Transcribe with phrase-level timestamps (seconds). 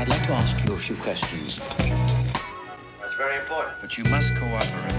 [0.00, 1.60] I'd like to ask you a few questions.
[1.76, 3.74] That's very important.
[3.82, 4.94] But you must cooperate.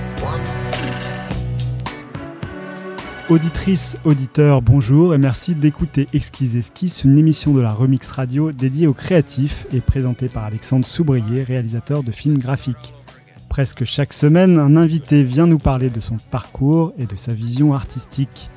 [3.27, 8.86] Auditrices, auditeurs, bonjour et merci d'écouter Exquise Esquisse, une émission de la Remix Radio dédiée
[8.86, 12.93] aux créatifs et présentée par Alexandre Soubrier, réalisateur de films graphiques.
[13.49, 17.73] Presque chaque semaine, un invité vient nous parler de son parcours et de sa vision
[17.73, 18.52] artistique.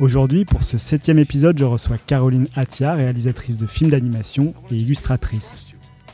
[0.00, 5.64] Aujourd'hui, pour ce septième épisode, je reçois Caroline Attia, réalisatrice de films d'animation et illustratrice.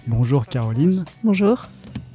[0.06, 1.04] Bonjour Caroline.
[1.22, 1.66] Bonjour.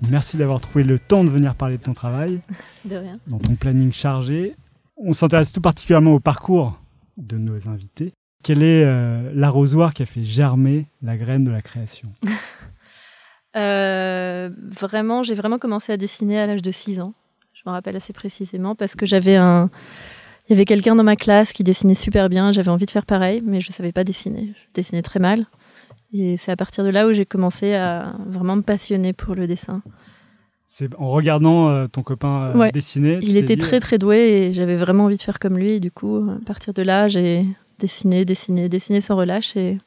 [0.10, 2.40] Merci d'avoir trouvé le temps de venir parler de ton travail.
[2.86, 3.20] De rien.
[3.28, 4.56] Dans ton planning chargé,
[4.98, 6.80] on s'intéresse tout particulièrement au parcours
[7.18, 8.14] de nos invités.
[8.44, 12.08] Quel est euh, l'arrosoir qui a fait germer la graine de la création?
[13.56, 17.16] Euh, Vraiment, j'ai vraiment commencé à dessiner à l'âge de 6 ans.
[17.52, 19.72] Je me rappelle assez précisément parce que j'avais un,
[20.50, 23.06] il y avait quelqu'un dans ma classe qui dessinait super bien, j'avais envie de faire
[23.06, 24.52] pareil, mais je ne savais pas dessiner.
[24.56, 25.46] Je dessinais très mal.
[26.12, 29.46] Et c'est à partir de là où j'ai commencé à vraiment me passionner pour le
[29.46, 29.84] dessin.
[30.66, 33.20] C'est en regardant euh, ton copain euh, dessiner.
[33.22, 35.74] Il était très très doué et j'avais vraiment envie de faire comme lui.
[35.74, 37.46] Et du coup, à partir de là, j'ai
[37.78, 39.78] dessiné, dessiné, dessiné sans relâche et,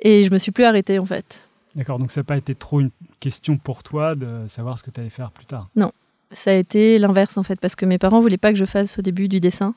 [0.00, 1.42] et je me suis plus arrêtée en fait.
[1.74, 4.90] D'accord, donc ça n'a pas été trop une question pour toi de savoir ce que
[4.90, 5.68] tu allais faire plus tard?
[5.76, 5.92] Non,
[6.32, 8.98] ça a été l'inverse en fait, parce que mes parents voulaient pas que je fasse
[8.98, 9.74] au début du dessin.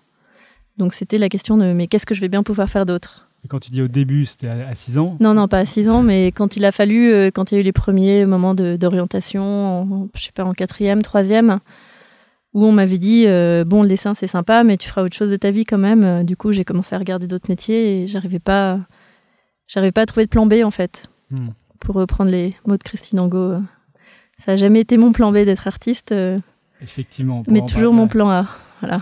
[0.77, 3.29] Donc c'était la question de mais qu'est-ce que je vais bien pouvoir faire d'autre?
[3.45, 5.15] Et quand tu dis au début, c'était à 6 ans?
[5.21, 7.57] Non, non, pas à 6 ans, mais quand il a fallu, euh, quand il y
[7.57, 11.59] a eu les premiers moments d'orientation, je sais pas, en quatrième, troisième,
[12.53, 15.31] où on m'avait dit euh, bon, le dessin c'est sympa, mais tu feras autre chose
[15.31, 16.25] de ta vie quand même.
[16.25, 18.79] Du coup, j'ai commencé à regarder d'autres métiers et j'arrivais pas,
[19.67, 21.03] j'arrivais pas à trouver de plan B en fait.
[21.31, 21.49] Hmm.
[21.79, 23.61] Pour reprendre les mots de Christine Angot,
[24.39, 26.13] ça n'a jamais été mon plan B d'être artiste.
[26.13, 26.39] Euh,
[26.81, 27.43] Effectivement.
[27.47, 28.47] Mais toujours mon plan A.
[28.79, 29.01] Voilà.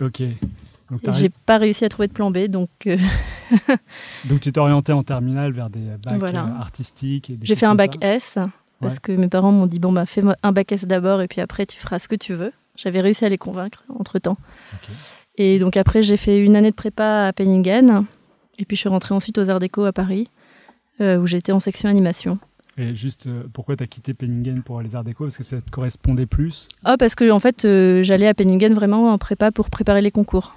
[0.00, 0.22] Ok.
[1.12, 2.70] J'ai pas réussi à trouver de plan B, donc.
[2.86, 2.96] Euh,
[4.24, 7.30] donc tu t'es orienté en terminale vers des bacs euh, artistiques.
[7.42, 8.38] J'ai fait un bac S
[8.80, 11.42] parce que mes parents m'ont dit bon bah fais un bac S d'abord et puis
[11.42, 12.52] après tu feras ce que tu veux.
[12.74, 14.38] J'avais réussi à les convaincre entre temps.
[15.36, 18.06] Et donc après j'ai fait une année de prépa à Penningen
[18.58, 20.28] et puis je suis rentrée ensuite aux Arts Déco à Paris
[21.00, 22.38] où j'étais en section animation.
[22.78, 25.24] Et juste, euh, pourquoi tu as quitté Penningen pour les arts déco?
[25.24, 26.68] Parce que ça te correspondait plus?
[26.84, 30.12] Ah, parce que en fait, euh, j'allais à Penningen vraiment en prépa pour préparer les
[30.12, 30.54] concours.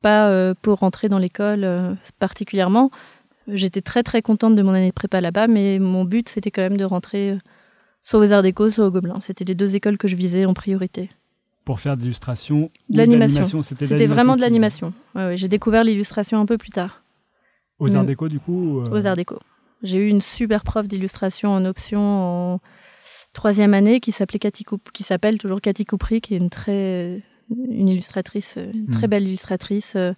[0.00, 1.66] Pas euh, pour rentrer dans l'école
[2.18, 2.90] particulièrement.
[3.48, 6.62] J'étais très très contente de mon année de prépa là-bas, mais mon but c'était quand
[6.62, 7.36] même de rentrer
[8.02, 9.20] soit aux arts déco, soit au Gobelin.
[9.20, 11.10] C'était les deux écoles que je visais en priorité.
[11.64, 13.60] Pour faire de l'illustration De l'animation.
[13.62, 14.94] C'était vraiment de l'animation.
[15.14, 17.02] Ouais, J'ai découvert l'illustration un peu plus tard.
[17.78, 19.38] Aux arts déco du coup Aux arts déco.
[19.82, 22.60] J'ai eu une super prof d'illustration en option en
[23.32, 27.88] troisième année qui s'appelait Cathy qui s'appelle toujours Cathy Coupry, qui est une très une
[27.88, 29.10] illustratrice, une très hmm.
[29.10, 30.12] belle illustratrice euh,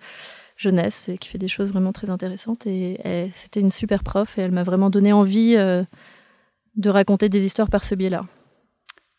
[0.56, 2.66] jeunesse qui fait des choses vraiment très intéressantes.
[2.66, 5.84] Et, c'était une super prof et elle m'a vraiment donné envie euh,
[6.76, 8.24] de raconter des histoires par ce biais-là.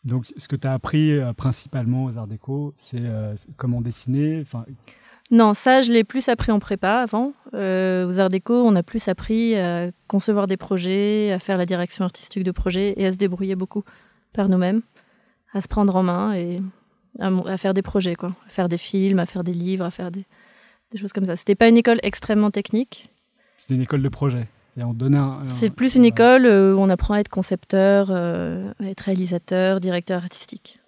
[0.04, 3.02] Donc, ce que tu as appris euh, principalement aux Arts Déco, c'est
[3.56, 4.44] comment dessiner.
[5.32, 7.32] Non, ça, je l'ai plus appris en prépa avant.
[7.54, 11.64] Euh, aux Arts Déco, on a plus appris à concevoir des projets, à faire la
[11.64, 13.82] direction artistique de projets et à se débrouiller beaucoup
[14.34, 14.82] par nous-mêmes,
[15.54, 16.60] à se prendre en main et
[17.18, 18.36] à, faire des projets, quoi.
[18.46, 20.26] À faire des films, à faire des livres, à faire des,
[20.96, 21.34] choses comme ça.
[21.34, 23.08] C'était pas une école extrêmement technique.
[23.56, 24.48] C'était une école de projet.
[25.48, 30.22] C'est plus une école où on apprend à être concepteur, euh, à être réalisateur, directeur
[30.22, 30.81] artistique.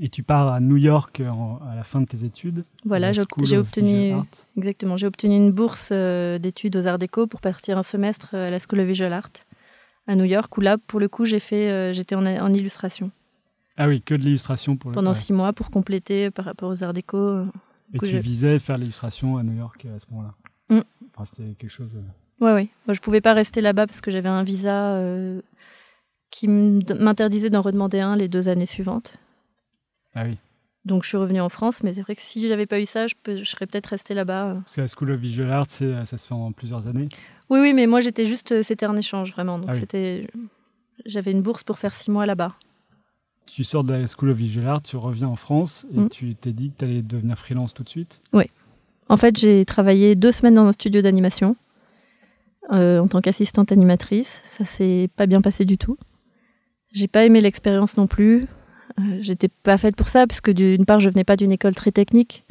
[0.00, 2.64] Et tu pars à New York à la fin de tes études.
[2.84, 4.14] Voilà, j'ai obtenu
[4.56, 8.50] exactement, j'ai obtenu une bourse euh, d'études aux Arts Déco pour partir un semestre à
[8.50, 9.30] la School of Visual Art
[10.06, 13.10] à New York, où là, pour le coup, j'ai fait, euh, j'étais en, illustration.
[13.76, 16.92] Ah oui, que de l'illustration pour pendant six mois pour compléter par rapport aux Arts
[16.92, 17.44] Déco.
[17.94, 20.34] Et tu visais faire l'illustration à New York à ce moment-là.
[20.70, 20.82] Mm.
[21.14, 21.90] Enfin, c'était quelque chose.
[22.40, 22.70] Oui, euh, oui.
[22.86, 25.00] Moi, je pouvais pas rester là-bas parce que j'avais un visa
[26.30, 29.18] qui m'interdisait d'en redemander un les deux années suivantes.
[30.14, 30.36] Ah oui.
[30.84, 33.06] Donc je suis revenue en France, mais c'est vrai que si j'avais pas eu ça,
[33.06, 34.58] je, serais peut-être restée là-bas.
[34.64, 37.08] Parce que la School of Visual Arts, ça se fait en plusieurs années.
[37.50, 39.58] Oui, oui, mais moi j'étais juste, euh, c'était un échange vraiment.
[39.58, 40.28] Donc ah c'était,
[41.04, 42.54] j'avais une bourse pour faire six mois là-bas.
[43.46, 46.08] Tu sors de la School of Visual Arts, tu reviens en France et mm.
[46.08, 48.20] tu t'es dit que tu allais devenir freelance tout de suite?
[48.32, 48.44] Oui.
[49.08, 51.56] En fait, j'ai travaillé deux semaines dans un studio d'animation
[52.70, 54.42] euh, en tant qu'assistante animatrice.
[54.44, 55.96] Ça s'est pas bien passé du tout.
[56.92, 58.46] J'ai pas aimé l'expérience non plus.
[58.98, 61.74] Euh, j'étais pas faite pour ça, parce que d'une part, je venais pas d'une école
[61.74, 62.44] très technique.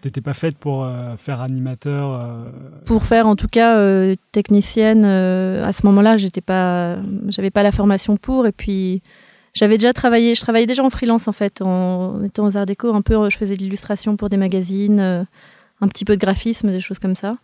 [0.00, 2.50] T'étais pas faite pour euh, faire animateur euh,
[2.86, 3.76] Pour faire en tout cas
[4.32, 5.04] technicienne.
[5.04, 6.96] à ce moment-là, j'étais pas,
[7.28, 8.46] j'avais pas la formation pour.
[8.46, 9.02] Et puis,
[9.54, 10.34] j'avais déjà travaillé.
[10.34, 12.92] Je travaillais déjà en freelance en fait, en étant aux Arts Déco.
[12.92, 16.80] Un peu, je faisais de l'illustration pour des magazines, un petit peu de graphisme, des
[16.80, 17.36] choses comme ça.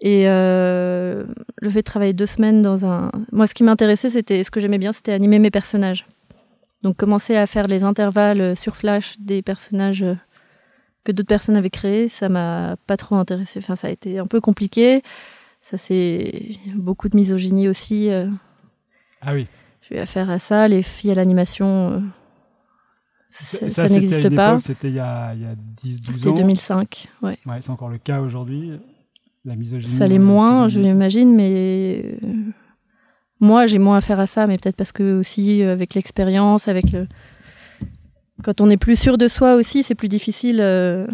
[0.00, 1.26] Et le
[1.68, 3.10] fait de travailler deux semaines dans un...
[3.32, 6.06] Moi, ce qui m'intéressait, c'était ce que j'aimais bien, c'était animer mes personnages.
[6.82, 10.04] Donc commencer à faire les intervalles sur Flash des personnages
[11.04, 13.58] que d'autres personnes avaient créés, ça m'a pas trop intéressé.
[13.62, 15.02] Enfin, ça a été un peu compliqué.
[15.62, 18.10] Ça, c'est beaucoup de misogynie aussi.
[18.10, 18.28] euh.
[19.20, 19.46] Ah oui.
[19.88, 20.68] J'ai eu affaire à ça.
[20.68, 22.00] Les filles à l'animation, euh,
[23.28, 24.58] Ça, c'était n'existe pas.
[24.60, 26.34] C'était il y a, il y a 10, 12 C'était ans.
[26.34, 27.08] 2005.
[27.22, 27.38] Ouais.
[27.46, 28.72] Ouais, c'est encore le cas aujourd'hui.
[29.44, 29.90] La misogynie.
[29.92, 32.28] Ça l'est euh, moins, je c'était- l'imagine, mais euh,
[33.40, 36.92] moi, j'ai moins affaire à ça, mais peut-être parce que aussi euh, avec l'expérience, avec
[36.92, 37.06] le,
[38.44, 40.58] quand on est plus sûr de soi aussi, c'est plus difficile.
[40.60, 41.06] euh,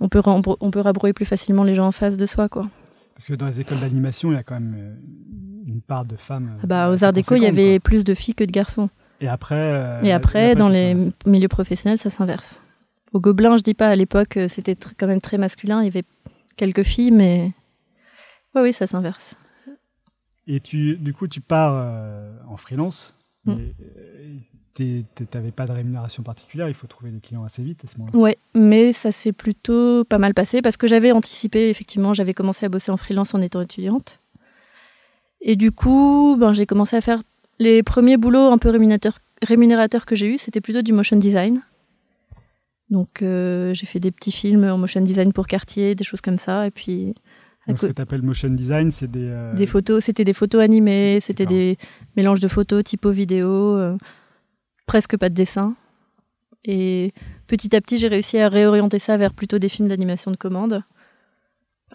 [0.00, 2.68] On peut, on peut rabrouer plus facilement les gens en face de soi, quoi.
[3.14, 6.16] Parce que dans les écoles d'animation, il y a quand même euh, une part de
[6.16, 6.56] femmes.
[6.62, 7.84] Ah bah, aux Arts Déco, il y avait quoi.
[7.90, 8.90] plus de filles que de garçons.
[9.20, 9.54] Et après.
[9.54, 10.96] euh, Et après, dans les
[11.26, 12.60] milieux professionnels, ça s'inverse.
[13.12, 15.80] Au Gobelin, je dis pas, à l'époque, c'était quand même très masculin.
[15.80, 16.02] Il y avait
[16.56, 17.52] quelques filles, mais.
[18.56, 19.36] Oui, oui, ça s'inverse.
[20.46, 23.14] Et tu, du coup, tu pars euh, en freelance.
[23.46, 23.52] Mm.
[23.52, 24.36] euh,
[24.74, 26.68] t'es- T'avais pas de rémunération particulière.
[26.68, 28.18] Il faut trouver des clients assez vite à ce moment-là.
[28.18, 32.66] Ouais, mais ça s'est plutôt pas mal passé parce que j'avais anticipé, effectivement, j'avais commencé
[32.66, 34.20] à bosser en freelance en étant étudiante.
[35.40, 37.22] Et du coup, ben, j'ai commencé à faire
[37.58, 41.60] les premiers boulots un peu rémunérateurs, rémunérateurs que j'ai eus, c'était plutôt du motion design.
[42.90, 46.38] Donc euh, j'ai fait des petits films en motion design pour quartier, des choses comme
[46.38, 46.66] ça.
[46.66, 47.14] Et puis
[47.68, 49.26] Donc, ce que tu appelles motion design, c'est des.
[49.30, 51.78] euh, des photos, c'était des photos animées, c'était des
[52.16, 53.96] mélanges de photos, typo vidéo, euh,
[54.86, 55.74] presque pas de dessin.
[56.64, 57.12] Et
[57.46, 60.82] petit à petit, j'ai réussi à réorienter ça vers plutôt des films d'animation de commande.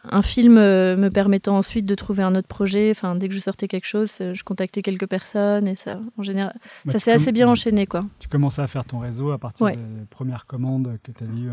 [0.04, 2.89] Un film euh, me permettant ensuite de trouver un autre projet.
[2.92, 6.56] Enfin, dès que je sortais quelque chose, je contactais quelques personnes et ça, en général,
[6.86, 8.06] bah, ça s'est assez bien enchaîné, quoi.
[8.19, 9.75] Tu commençais à faire ton réseau à partir Ouais.
[9.75, 11.50] des premières commandes que tu as eues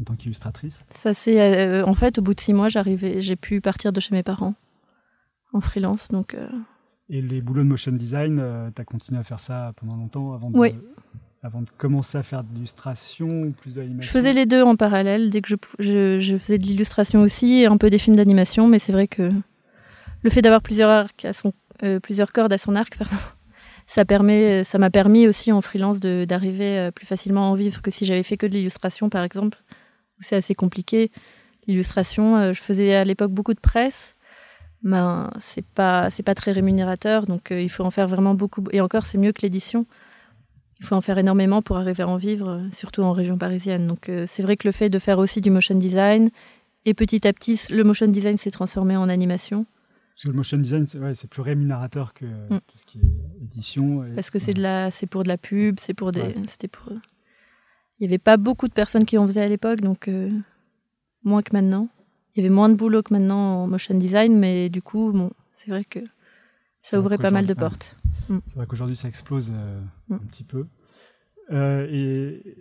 [0.00, 0.84] en tant qu'illustratrice.
[0.94, 4.00] Ça c'est, euh, en fait, au bout de six mois, j'arrivais, j'ai pu partir de
[4.00, 4.54] chez mes parents
[5.52, 6.34] en freelance, donc.
[6.34, 6.48] euh,
[7.08, 8.42] Et les boulots de motion design,
[8.74, 10.74] tu as continué à faire ça pendant longtemps avant de, Oui.
[11.42, 14.06] avant de commencer à faire de l'illustration ou plus de l'animation?
[14.06, 15.28] Je faisais les deux en parallèle.
[15.30, 18.16] Dès que je, pou- je, je faisais de l'illustration aussi et un peu des films
[18.16, 19.30] d'animation, mais c'est vrai que
[20.22, 21.52] le fait d'avoir plusieurs arcs à son,
[21.82, 23.16] euh, plusieurs cordes à son arc, pardon,
[23.88, 27.54] ça permet, ça m'a permis aussi en freelance de- d'arriver euh, plus facilement à en
[27.54, 29.58] vivre que si j'avais fait que de l'illustration, par exemple,
[30.20, 31.10] c'est assez compliqué.
[31.66, 34.14] L'illustration, euh, je faisais à l'époque beaucoup de presse.
[34.82, 38.64] Ben, c'est pas c'est pas très rémunérateur, donc euh, il faut en faire vraiment beaucoup.
[38.72, 39.84] Et encore, c'est mieux que l'édition.
[40.80, 43.86] Il faut en faire énormément pour arriver à en vivre, surtout en région parisienne.
[43.86, 46.30] Donc euh, c'est vrai que le fait de faire aussi du motion design,
[46.86, 49.66] et petit à petit, le motion design s'est transformé en animation,
[50.14, 52.60] Parce que le motion design, c'est ouais, plus rémunérateur que Mm.
[52.66, 54.02] tout ce qui est édition.
[54.04, 56.34] et- parce que c'est de la, c'est pour de la pub, c'est pour des, Ouais.
[56.48, 56.90] c'était pour.
[58.00, 60.30] Il y avait pas beaucoup de personnes qui en faisaient à l'époque, donc euh,
[61.22, 61.88] moins que maintenant.
[62.34, 65.30] Il y avait moins de boulot que maintenant en motion design, mais du coup, bon,
[65.52, 66.00] c'est vrai que
[66.82, 67.96] ça vrai ouvrait pas mal de portes.
[68.28, 70.14] C'est vrai qu'aujourd'hui, ça explose euh, Mm.
[70.14, 70.66] un petit peu.
[71.52, 72.56] Euh, et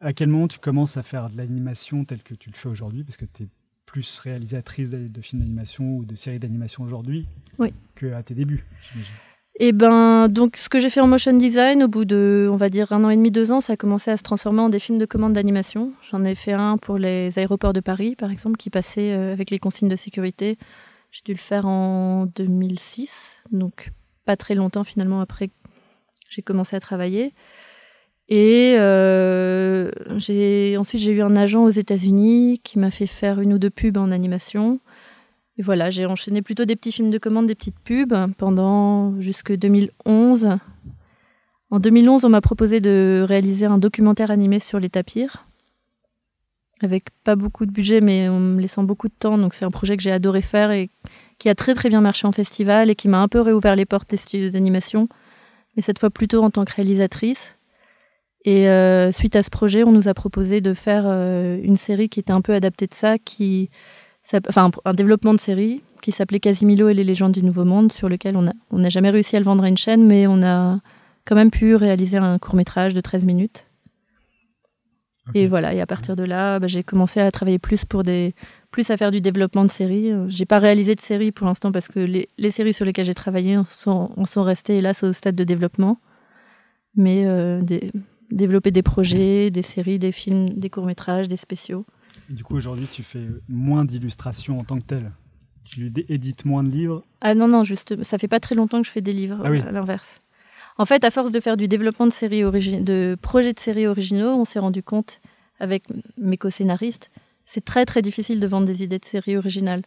[0.00, 3.04] à quel moment tu commences à faire de l'animation telle que tu le fais aujourd'hui?
[3.04, 3.48] Parce que tu es
[3.86, 7.26] plus réalisatrice de, de films d'animation ou de séries d'animation aujourd'hui
[7.58, 7.72] Oui.
[7.94, 9.14] qu'à tes débuts, j'imagine.
[9.60, 12.68] Et ben, donc, ce que j'ai fait en motion design, au bout de, on va
[12.70, 14.78] dire, un an et demi, deux ans, ça a commencé à se transformer en des
[14.78, 15.92] films de commande d'animation.
[16.10, 19.50] J'en ai fait un pour les aéroports de Paris, par exemple, qui passait euh, avec
[19.50, 20.56] les consignes de sécurité.
[21.12, 23.92] J'ai dû le faire en 2006, donc
[24.24, 25.50] pas très longtemps finalement après
[26.30, 27.34] j'ai commencé à travailler.
[28.28, 33.58] Et euh, ensuite j'ai eu un agent aux États-Unis qui m'a fait faire une ou
[33.58, 34.80] deux pubs en animation.
[35.58, 39.52] Et voilà, j'ai enchaîné plutôt des petits films de commande, des petites pubs pendant jusque
[39.52, 40.58] 2011.
[41.70, 45.46] En 2011, on m'a proposé de réaliser un documentaire animé sur les tapirs,
[46.80, 49.36] avec pas beaucoup de budget, mais en me laissant beaucoup de temps.
[49.36, 50.90] Donc c'est un projet que j'ai adoré faire et
[51.38, 53.86] qui a très très bien marché en festival et qui m'a un peu réouvert les
[53.86, 55.08] portes des studios d'animation,
[55.76, 57.56] mais cette fois plutôt en tant que réalisatrice.
[58.44, 62.08] Et euh, suite à ce projet, on nous a proposé de faire euh, une série
[62.08, 63.70] qui était un peu adaptée de ça, qui
[64.48, 68.08] enfin un, développement de série qui s'appelait Casimilo et les légendes du Nouveau Monde, sur
[68.08, 70.42] lequel on a- on n'a jamais réussi à le vendre à une chaîne, mais on
[70.42, 70.80] a
[71.24, 73.66] quand même pu réaliser un court métrage de 13 minutes.
[75.34, 78.34] Et voilà, et à partir de là, bah, j'ai commencé à travailler plus pour des,
[78.72, 80.10] plus à faire du développement de séries.
[80.28, 83.14] J'ai pas réalisé de séries pour l'instant parce que les, les séries sur lesquelles j'ai
[83.14, 85.98] travaillé en sont, en sont restées hélas au stade de développement.
[86.96, 87.92] Mais euh, des-
[88.32, 91.84] développer des projets, des séries, des films, des courts métrages, des spéciaux.
[92.28, 95.12] Du coup, aujourd'hui, tu fais moins d'illustrations en tant que telle.
[95.64, 97.02] Tu édites moins de livres.
[97.20, 99.50] Ah non, non, juste, ça fait pas très longtemps que je fais des livres, Ah
[99.50, 99.60] oui.
[99.60, 100.20] à l'inverse.
[100.78, 104.30] En fait, à force de faire du développement de séries de projets de séries originaux,
[104.30, 105.20] on s'est rendu compte,
[105.60, 105.84] avec
[106.18, 107.10] mes co-scénaristes,
[107.44, 109.82] c'est très très difficile de vendre des idées de séries originales.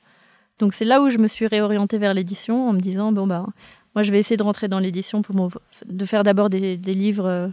[0.59, 3.45] Donc c'est là où je me suis réorientée vers l'édition en me disant bon bah
[3.93, 5.49] moi je vais essayer de rentrer dans l'édition pour mon-
[5.85, 7.47] de faire d'abord des, des livres euh,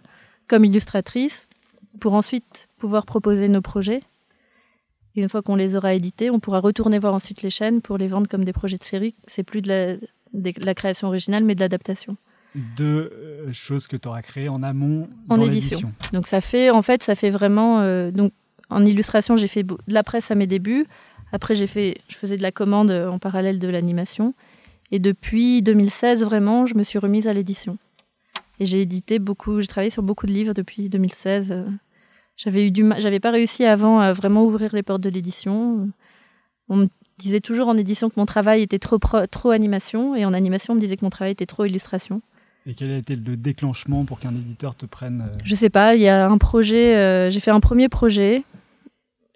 [0.47, 1.49] comme illustratrice
[1.99, 4.03] pour ensuite pouvoir proposer nos projets.
[5.17, 7.99] Et une fois qu'on les aura édités, on pourra retourner voir ensuite les chaînes pour
[7.99, 9.15] les vendre comme des projets de série.
[9.27, 9.97] C'est plus de la,
[10.33, 12.17] de création originale mais de l'adaptation.
[12.77, 15.93] Deux euh, choses que tu auras créées en amont En dans édition.
[16.13, 17.81] Donc ça fait, en fait, ça fait vraiment.
[17.81, 18.33] euh, donc
[18.69, 20.87] en illustration, j'ai fait de la presse à mes débuts.
[21.33, 24.35] Après, j'ai fait, je faisais de la commande euh, en parallèle de l'animation.
[24.91, 27.79] Et depuis 2016, vraiment, je me suis remise à l'édition.
[28.61, 29.61] Et j'ai édité beaucoup.
[29.61, 31.65] J'ai travaillé sur beaucoup de livres depuis 2016.
[32.43, 35.89] J'avais eu du, j'avais pas réussi avant à vraiment ouvrir les portes de l'édition.
[36.69, 36.87] On me
[37.19, 40.73] disait toujours en édition que mon travail était trop pro- trop animation, et en animation,
[40.73, 42.21] on me disait que mon travail était trop illustration.
[42.67, 45.95] Et quel a été le déclenchement pour qu'un éditeur te prenne euh, Je sais pas,
[45.97, 48.45] il y a un projet, euh, j'ai fait un premier projet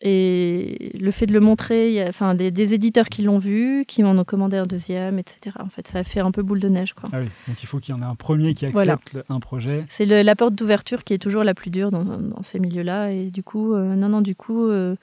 [0.03, 3.85] et le fait de le montrer, y a enfin, des, des éditeurs qui l'ont vu,
[3.89, 5.57] qui m'en ont commandé un deuxième, etc.
[5.59, 6.93] En fait, ça a fait un peu boule de neige.
[6.93, 7.09] Quoi.
[7.13, 9.85] Ah oui, donc il faut qu'il y en ait un premier qui accepte un projet.
[9.89, 13.11] C'est la porte d'ouverture qui est toujours la plus dure dans, dans ces milieux-là.
[13.13, 14.97] Et du coup, euh, non, non, du coup, euh,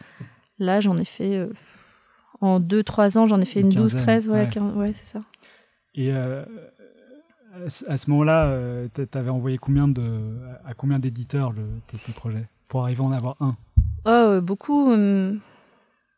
[0.60, 1.48] là, j'en ai fait, euh,
[2.42, 4.50] en 2-3 ans, j'en ai fait Une une 12, quinzaine, 13, ouais, ouais.
[4.50, 5.24] quin- ouais, c'est ça.
[5.96, 6.46] Et à
[7.70, 8.56] ce- moment-là,
[8.94, 11.54] tu avais envoyé combien de, à combien d'éditeurs
[11.88, 13.56] tes, tes projets pour arriver à en avoir un?
[14.06, 14.92] Oh, beaucoup.
[14.92, 15.40] hum,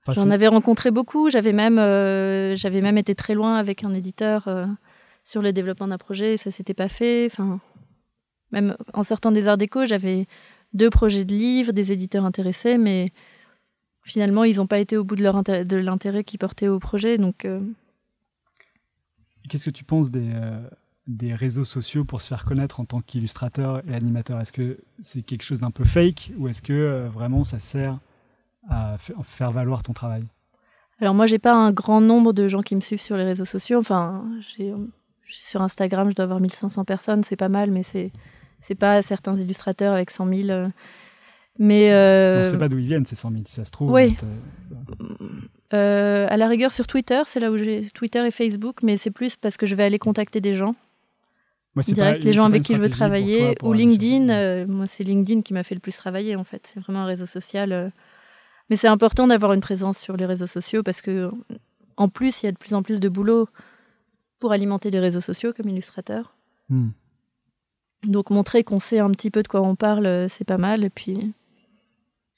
[0.08, 1.30] J'en avais rencontré beaucoup.
[1.30, 4.66] J'avais même, euh, j'avais même été très loin avec un éditeur euh,
[5.24, 6.34] sur le développement d'un projet.
[6.34, 7.26] Et ça s'était pas fait.
[7.26, 7.60] Enfin,
[8.52, 10.28] même en sortant des Arts Déco, j'avais
[10.74, 13.12] deux projets de livres, des éditeurs intéressés, mais
[14.04, 17.18] finalement, ils n'ont pas été au bout de leur de l'intérêt qu'ils portaient au projet.
[17.18, 17.62] Donc, euh,
[19.50, 20.60] Qu'est-ce que tu penses des, euh,
[21.08, 25.22] des réseaux sociaux pour se faire connaître en tant qu'illustrateur et animateur Est-ce que c'est
[25.22, 28.00] quelque chose d'un peu fake ou est-ce que euh, vraiment ça sert
[28.70, 30.24] à fa- faire valoir ton travail?
[31.00, 33.46] Alors moi, j'ai pas un grand nombre de gens qui me suivent sur les réseaux
[33.46, 33.80] sociaux.
[33.80, 34.26] Enfin,
[35.28, 38.12] sur Instagram, je dois avoir 1500 personnes, c'est pas mal, mais c'est
[38.62, 40.50] c'est pas certains illustrateurs avec 100 000.
[40.50, 40.70] euh,
[41.60, 43.72] Mais euh, On ne sait pas d'où ils viennent ces 100 000, si ça se
[43.72, 43.92] trouve.
[43.92, 44.16] Oui.
[45.74, 49.12] Euh, à la rigueur sur Twitter, c'est là où j'ai Twitter et Facebook, mais c'est
[49.12, 50.76] plus parce que je vais aller contacter des gens
[51.76, 54.30] Moi, direct, pas- les gens avec qui je veux toi travailler, ou aller LinkedIn.
[54.30, 56.66] euh, moi, c'est LinkedIn qui m'a fait le plus travailler en fait.
[56.74, 57.72] C'est vraiment un réseau social.
[57.74, 57.90] euh.
[58.70, 61.30] Mais c'est important d'avoir une présence sur les réseaux sociaux parce que,
[61.98, 63.48] en plus, il y a de plus en plus de boulot
[64.40, 66.34] pour alimenter les réseaux sociaux comme illustrateur.
[66.70, 66.90] Hmm.
[68.04, 70.84] Donc montrer qu'on sait un petit peu de quoi on parle, euh, c'est pas mal.
[70.84, 71.34] Et puis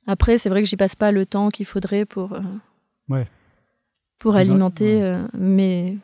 [0.07, 2.41] après, c'est vrai que j'y passe pas le temps qu'il faudrait pour euh,
[3.09, 3.27] Ouais.
[4.19, 4.97] pour alimenter.
[4.97, 5.01] ouais.
[5.03, 5.97] euh, mais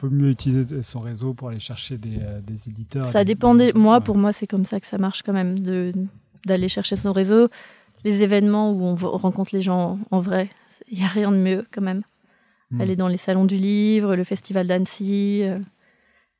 [0.00, 3.04] faut mieux utiliser son réseau pour aller chercher des, euh, des éditeurs.
[3.06, 3.54] ça des- dépend.
[3.54, 4.04] des- Moi, Ouais.
[4.04, 5.92] pour moi, c'est comme ça que ça marche quand même, de
[6.46, 7.48] d'aller chercher son réseau.
[8.02, 10.48] Les événements où on rencontre les gens en vrai,
[10.90, 12.02] il y a rien de mieux quand même.
[12.70, 12.80] Hmm.
[12.80, 15.58] Aller dans les salons du livre, le festival d'Annecy, euh,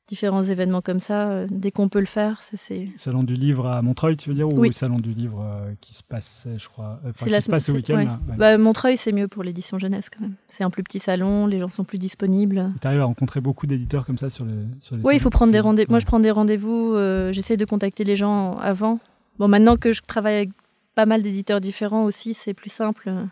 [0.07, 3.67] différents événements comme ça, euh, dès qu'on peut le faire, ça, c'est Salon du livre
[3.67, 4.73] à Montreuil, tu veux dire, ou Oui.
[4.73, 7.49] salon du livre euh, qui se passait, je crois, euh, enfin, C'est qui la se
[7.49, 7.95] passe ce c'est- week-end.
[7.95, 8.05] ouais.
[8.05, 8.35] là, ouais.
[8.37, 10.35] Bah, Montreuil, c'est mieux pour l'édition jeunesse quand même.
[10.47, 12.73] C'est un plus petit salon, les gens sont plus disponibles.
[12.81, 15.29] Tu arrives à rencontrer beaucoup d'éditeurs comme ça sur les, sur les Oui, il faut
[15.29, 15.89] prendre des rendez-vous.
[15.91, 16.93] Moi, je prends des rendez-vous.
[16.95, 18.99] euh, J'essaie de contacter les gens avant.
[19.39, 20.49] Bon, maintenant que je travaille avec
[20.93, 23.23] pas mal d'éditeurs différents aussi, c'est plus simple euh,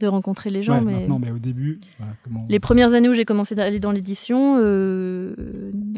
[0.00, 0.78] de rencontrer les gens.
[0.78, 2.46] Ouais, mais maintenant, mais au début, voilà, comment...
[2.48, 5.34] les premières années où j'ai commencé à aller dans l'édition, euh,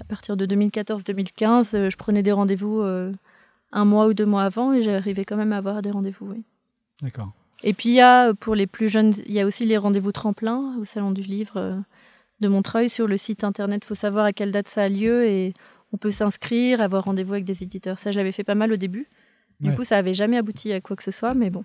[0.00, 3.12] à partir de 2014-2015, euh, je prenais des rendez-vous euh,
[3.72, 6.26] un mois ou deux mois avant et j'arrivais quand même à avoir des rendez-vous.
[6.30, 6.42] Oui.
[7.02, 7.30] D'accord.
[7.62, 10.12] Et puis il y a, pour les plus jeunes, il y a aussi les rendez-vous
[10.12, 11.76] tremplins au Salon du Livre euh,
[12.40, 13.82] de Montreuil sur le site internet.
[13.84, 15.52] Il faut savoir à quelle date ça a lieu et
[15.92, 17.98] on peut s'inscrire, avoir rendez-vous avec des éditeurs.
[17.98, 19.08] Ça, j'avais fait pas mal au début.
[19.60, 19.76] Du Ouais.
[19.76, 21.64] coup, ça avait jamais abouti à quoi que ce soit, mais bon.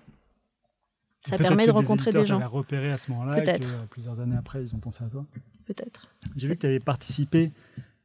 [1.25, 3.67] Ça permet de rencontrer des éditeurs gens, repéré à ce moment-là Peut-être.
[3.67, 5.25] euh, plusieurs années après, ils ont pensé à toi.
[5.65, 6.07] peut-être.
[6.35, 7.51] J'ai vu que tu avais participé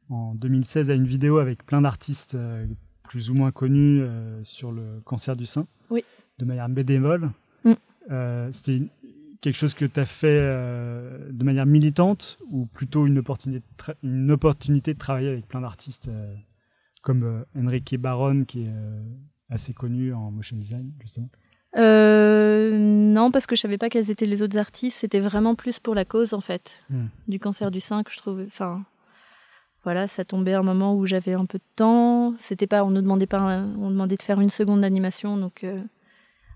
[0.09, 2.65] en 2016 à une vidéo avec plein d'artistes euh,
[3.03, 6.03] plus ou moins connus euh, sur le cancer du sein, Oui.
[6.39, 7.29] de manière bénévole.
[7.63, 7.71] Mm.
[8.11, 8.81] Euh, C'était
[9.41, 14.31] quelque chose que tu as fait de manière militante ou plutôt une opportunité de, une
[14.31, 16.09] opportunité de travailler avec plein d'artistes
[17.01, 18.71] comme Enrique Baron qui est
[19.49, 21.29] assez connu en motion design justement.
[21.77, 24.97] Euh, non, parce que je savais pas quels étaient les autres artistes.
[24.97, 27.05] C'était vraiment plus pour la cause, en fait, Hmm.
[27.27, 28.45] du cancer du sein que je trouvais.
[28.45, 28.83] Enfin,
[29.83, 32.35] voilà, ça tombait à un moment où j'avais un peu de temps.
[32.37, 33.41] C'était pas, on nous demandait pas,
[33.79, 35.81] on demandait de faire une seconde d'animation, donc euh,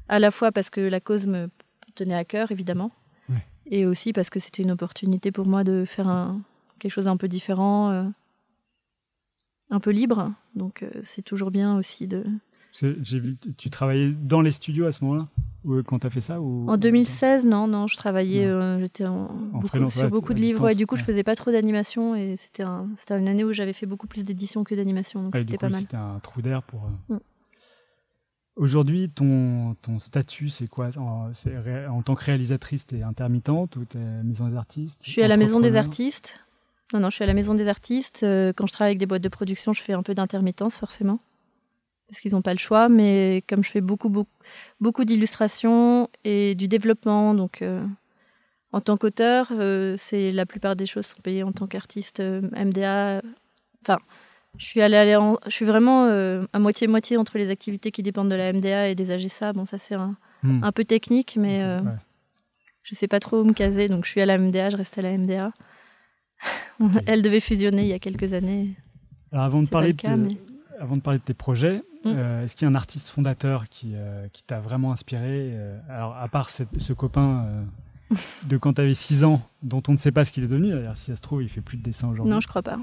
[0.09, 1.49] à la fois parce que la cause me
[1.95, 2.91] tenait à cœur, évidemment,
[3.67, 6.41] et aussi parce que c'était une opportunité pour moi de faire un,
[6.77, 8.03] quelque chose un peu différent, euh,
[9.71, 10.31] un peu libre.
[10.55, 12.23] Donc euh, c'est toujours bien aussi de.
[12.77, 15.27] C'est- J'ai vu tu travaillais dans les studios à ce moment-là.
[15.63, 19.05] ou, quand tu as fait ça ou, En 2016, non, non, je travaillais, euh, j'étais
[19.05, 20.63] en, En beaucoup- freelance, sur ouais, beaucoup de livres.
[20.65, 21.05] Ouais, du coup, je ouais.
[21.07, 24.23] faisais pas trop d'animation et c'était un, c'était une année où j'avais fait beaucoup plus
[24.25, 25.81] d'édition que d'animation, donc c'était coup, pas mal.
[25.81, 26.81] C'était un trou d'air pour.
[27.09, 27.19] euh, Mm.
[28.57, 30.89] Aujourd'hui, ton, ton statut, c'est quoi?
[30.97, 34.55] En, c'est ré- en tant que réalisatrice, tu es intermittente ou tu es maison des
[34.55, 35.01] artistes?
[35.03, 36.39] Je suis à la maison des artistes.
[36.93, 38.21] Non, non, je suis à la maison des artistes.
[38.23, 41.19] Euh, quand je travaille avec des boîtes de production, je fais un peu d'intermittence, forcément.
[42.07, 42.89] Parce qu'ils n'ont pas le choix.
[42.89, 44.29] Mais comme je fais beaucoup, beaucoup,
[44.79, 47.83] beaucoup d'illustrations et du développement, donc euh,
[48.71, 52.41] en tant qu'auteur, euh, c'est la plupart des choses sont payées en tant qu'artiste euh,
[52.53, 53.21] MDA.
[53.81, 53.97] Enfin,
[54.57, 58.29] je suis, allée, en- je suis vraiment euh, à moitié-moitié entre les activités qui dépendent
[58.29, 59.53] de la MDA et des AGSA.
[59.53, 60.63] Bon, ça, c'est un, Hmm.
[60.63, 61.91] un peu technique, mais euh, ouais.
[62.83, 64.95] je sais pas trop où me caser, donc je suis à la MDA, je reste
[64.99, 65.51] à la MDA.
[67.07, 68.75] Elle devait fusionner il y a quelques années.
[69.31, 70.37] Alors avant de, parler le de, mais-
[70.79, 72.07] avant de parler de tes projets, Mm.
[72.09, 75.79] euh, est-ce qu'il y a un artiste fondateur qui, euh, qui t'a vraiment inspiré euh,
[75.89, 77.65] Alors, à part cette- ce copain
[78.47, 80.69] de quand tu avais 6 ans, dont on ne sait pas ce qu'il est devenu,
[80.71, 82.31] d'ailleurs, si ça se trouve, il fait plus de dessin aujourd'hui.
[82.31, 82.77] Non, je crois pas.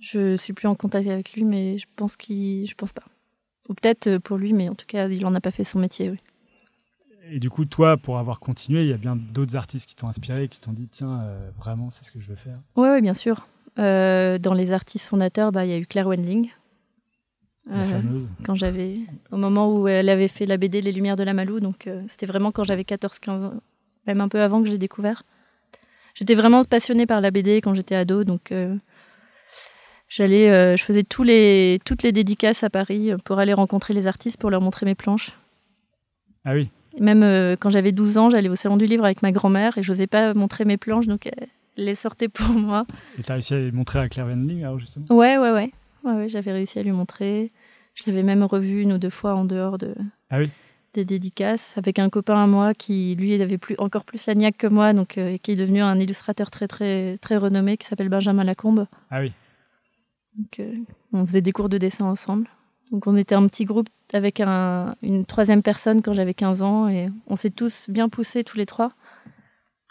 [0.00, 3.02] Je suis plus en contact avec lui, mais je pense qu'il, je pense pas.
[3.68, 6.10] Ou peut-être pour lui, mais en tout cas, il en a pas fait son métier.
[6.10, 6.18] Oui.
[7.30, 10.08] Et du coup, toi, pour avoir continué, il y a bien d'autres artistes qui t'ont
[10.08, 12.58] inspiré, qui t'ont dit tiens, euh, vraiment, c'est ce que je veux faire.
[12.76, 13.46] Oui, oui, bien sûr.
[13.78, 16.48] Euh, dans les artistes fondateurs, bah, il y a eu Claire Wendling.
[17.66, 18.28] La fameuse.
[18.44, 18.96] quand j'avais,
[19.32, 22.02] au moment où elle avait fait la BD Les Lumières de la Malou, donc euh,
[22.08, 23.54] c'était vraiment quand j'avais 14-15 ans,
[24.06, 25.22] même un peu avant que je l'ai découvert.
[26.14, 28.74] J'étais vraiment passionnée par la BD quand j'étais ado, donc euh,
[30.08, 34.06] j'allais, euh, je faisais tous les, toutes les dédicaces à Paris pour aller rencontrer les
[34.06, 35.32] artistes pour leur montrer mes planches.
[36.44, 39.22] Ah oui, Et même euh, quand j'avais 12 ans, j'allais au salon du livre avec
[39.22, 42.86] ma grand-mère et j'osais pas montrer mes planches, donc elle les sortait pour moi.
[43.18, 45.06] et t'as réussi à les montrer à Claire Wendling, alors justement?
[45.10, 45.72] Ouais, ouais, ouais.
[46.04, 47.50] Ouais, ouais j'avais réussi à lui montrer.
[47.94, 49.94] Je l'avais même revu une ou deux fois en dehors de,
[50.30, 50.50] Ah oui
[50.94, 54.56] des dédicaces avec un copain à moi qui, lui, avait plus, encore plus la niaque
[54.56, 58.08] que moi, donc euh, qui est devenu un illustrateur très, très, très renommé qui s'appelle
[58.08, 58.86] Benjamin Lacombe.
[59.10, 59.32] Ah oui.
[60.38, 60.74] Donc, euh,
[61.12, 62.48] on faisait des cours de dessin ensemble.
[62.90, 66.88] Donc, on était un petit groupe avec un, une troisième personne quand j'avais 15 ans
[66.88, 68.92] et on s'est tous bien poussés, tous les trois.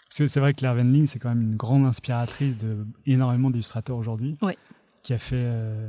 [0.08, 3.50] Parce que c'est vrai que Claire Wendling, c'est quand même une grande inspiratrice de énormément
[3.50, 4.36] d'illustrateurs aujourd'hui.
[4.42, 4.56] Ouais.
[5.04, 5.88] Qui a fait euh,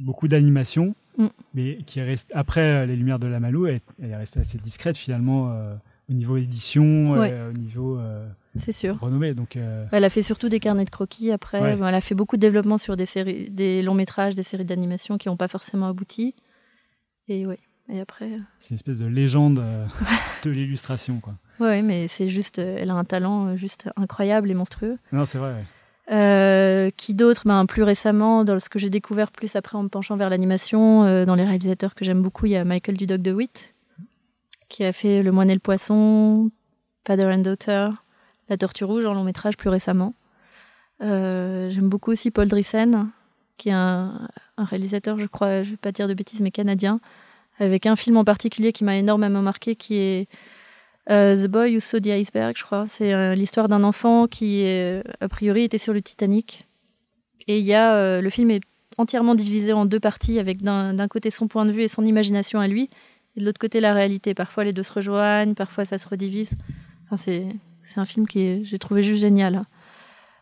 [0.00, 1.26] beaucoup d'animations, Mm.
[1.54, 4.56] mais qui est après euh, Les Lumières de la Malou, elle, elle est restée assez
[4.58, 5.74] discrète finalement euh,
[6.08, 7.30] au niveau édition, Ouais.
[7.32, 8.96] euh, au niveau euh, C'est sûr.
[9.00, 9.34] renommée.
[9.34, 11.60] Donc, euh, Elle a fait surtout des carnets de croquis après.
[11.60, 11.72] Ouais.
[11.88, 15.18] Elle a fait beaucoup de développement sur des séries, des longs métrages, des séries d'animation
[15.18, 16.36] qui n'ont pas forcément abouti.
[17.26, 17.58] Et ouais.
[17.90, 19.64] Et après, c'est une espèce de légende
[20.44, 21.18] de l'illustration.
[21.20, 21.34] quoi.
[21.58, 24.98] ouais, mais c'est juste, elle a un talent juste incroyable et monstrueux.
[25.10, 25.52] Non, c'est vrai.
[25.54, 25.64] ouais.
[26.10, 27.42] Euh, qui d'autre?
[27.44, 31.04] Ben, Plus récemment, dans ce que j'ai découvert plus après en me penchant vers l'animation,
[31.04, 33.74] euh, dans les réalisateurs que j'aime beaucoup, il y a Michael Dudok de Witt,
[34.68, 36.50] qui a fait Le Moine et le Poisson,
[37.06, 37.90] Father and Daughter,
[38.48, 40.14] La Tortue Rouge en long métrage plus récemment.
[41.02, 43.10] Euh, j'aime beaucoup aussi Paul Drissen,
[43.58, 47.00] qui est un, un réalisateur, je crois, je vais pas dire de bêtises, mais canadien,
[47.58, 50.28] avec un film en particulier qui m'a énormément marqué, qui est
[51.08, 52.86] The Boy Who Saw the Iceberg, je crois.
[52.86, 56.66] C'est euh, l'histoire d'un enfant qui, euh, a priori, était sur le Titanic.
[57.46, 58.60] Et il y a, euh, le film est
[58.98, 62.60] entièrement divisé en deux parties, avec d'un côté son point de vue et son imagination
[62.60, 62.90] à lui,
[63.36, 64.34] et de l'autre côté la réalité.
[64.34, 66.52] Parfois les deux se rejoignent, parfois ça se redivise.
[67.10, 69.62] Enfin, c'est un film qui est- j'ai trouvé juste génial.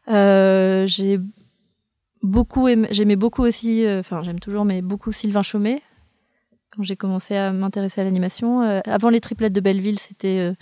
[0.08, 1.20] Euh, j'ai
[2.22, 5.82] beaucoup aimé- j'aimais beaucoup aussi, euh, enfin j'aime toujours, mais beaucoup Sylvain Chaumet.
[6.76, 10.54] Quand j'ai commencé à m'intéresser à l'animation, Euh, avant les triplettes de Belleville, c'était euh,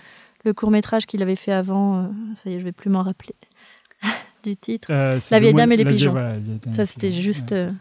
[0.45, 2.05] le court métrage qu'il avait fait avant.
[2.05, 2.09] euh,
[2.43, 3.35] ça y est, je vais plus m'en rappeler
[4.45, 4.93] du titre.
[4.93, 6.13] La le vieille dame et les pigeons.
[6.13, 6.37] voilà,
[6.75, 7.73] Ça, c'était juste Ouais,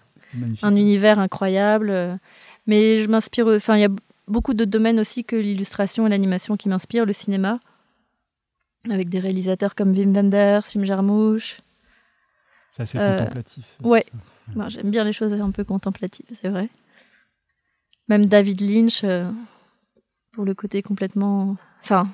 [0.64, 2.20] un univers incroyable.
[2.66, 3.46] Mais je m'inspire.
[3.48, 3.90] Enfin, il y a
[4.28, 7.06] beaucoup d'autres domaines aussi que l'illustration et l'animation qui m'inspirent.
[7.06, 7.60] Le cinéma,
[8.90, 11.60] avec des réalisateurs comme Wim Wenders, Sim Jarmusch.
[12.72, 13.78] C'est assez contemplatif.
[13.84, 14.06] Ouais.
[14.56, 16.70] Moi, J'aime bien les choses un peu contemplatives, c'est vrai.
[18.10, 19.30] Même David Lynch, euh,
[20.32, 21.56] pour le côté complètement.
[21.82, 22.08] Enfin,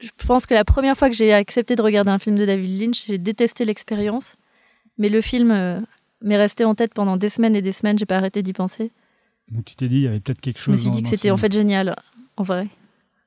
[0.00, 2.80] je pense que la première fois que j'ai accepté de regarder un film de David
[2.80, 4.36] Lynch, j'ai détesté l'expérience.
[4.98, 5.80] Mais le film euh,
[6.20, 8.92] m'est resté en tête pendant des semaines et des semaines, j'ai pas arrêté d'y penser.
[9.50, 10.72] Donc tu t'es dit, il y avait peut-être quelque Je chose.
[10.72, 11.96] me suis dit que c'était en fait génial,
[12.36, 12.68] en vrai.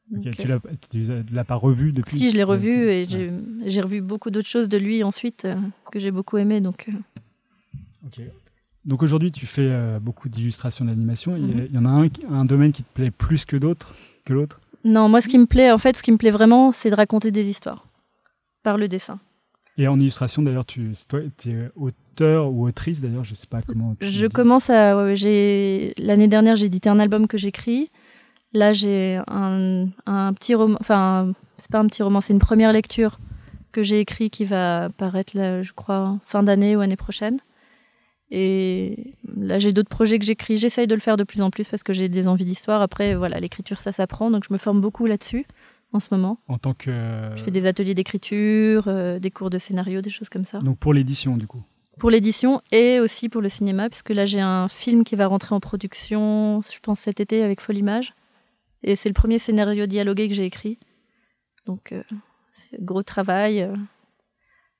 [0.09, 3.05] Donc, tu euh, l'as, tu l'as pas revu depuis si, je l'ai revu Ouais, et
[3.09, 3.29] j'ai
[3.65, 5.55] j'ai revu beaucoup d'autres choses de lui ensuite euh,
[5.91, 6.61] que j'ai beaucoup aimé.
[6.61, 8.21] Donc, euh.
[8.87, 11.35] Donc aujourd'hui, tu fais euh, beaucoup d'illustrations d'animation.
[11.35, 11.67] Il y Mhm.
[11.73, 13.93] y en a un, domaine qui te plaît plus que d'autres,
[14.25, 14.61] que l'autre?
[14.85, 16.95] Non, moi, ce qui me plaît, en fait, ce qui me plaît vraiment, c'est de
[16.95, 17.85] raconter des histoires
[18.63, 19.19] par le dessin.
[19.77, 20.93] Et en illustration, d'ailleurs, tu
[21.45, 23.95] es auteur ou autrice, d'ailleurs, je sais pas comment.
[23.99, 24.95] Je commence à.
[24.97, 27.91] ouais, ouais, j'ai l'année dernière, j'ai édité un album que j'écris.
[28.53, 32.71] Là, j'ai un, un petit roman, enfin, c'est pas un petit roman, c'est une première
[32.71, 33.19] lecture
[33.73, 37.37] que j'ai écrit qui va paraître, là, je crois, fin d'année ou année prochaine.
[38.29, 40.57] Et là, j'ai d'autres projets que j'écris.
[40.57, 42.81] J'essaye de le faire de plus en plus parce que j'ai des envies d'histoire.
[42.81, 44.29] Après, voilà, l'écriture, ça s'apprend.
[44.31, 45.45] Donc, je me forme beaucoup là-dessus
[45.93, 46.39] en ce moment.
[46.47, 46.91] En tant que.
[47.35, 50.59] Je fais des ateliers d'écriture, euh, des cours de scénario, des choses comme ça.
[50.59, 51.63] Donc, pour l'édition, du coup
[51.99, 55.55] Pour l'édition et aussi pour le cinéma, puisque là, j'ai un film qui va rentrer
[55.55, 58.13] en production, je pense, cet été avec Folimage.
[58.83, 60.77] Et c'est le premier scénario dialogué que j'ai écrit.
[61.65, 62.03] Donc, euh,
[62.51, 63.61] c'est gros travail.
[63.61, 63.75] euh,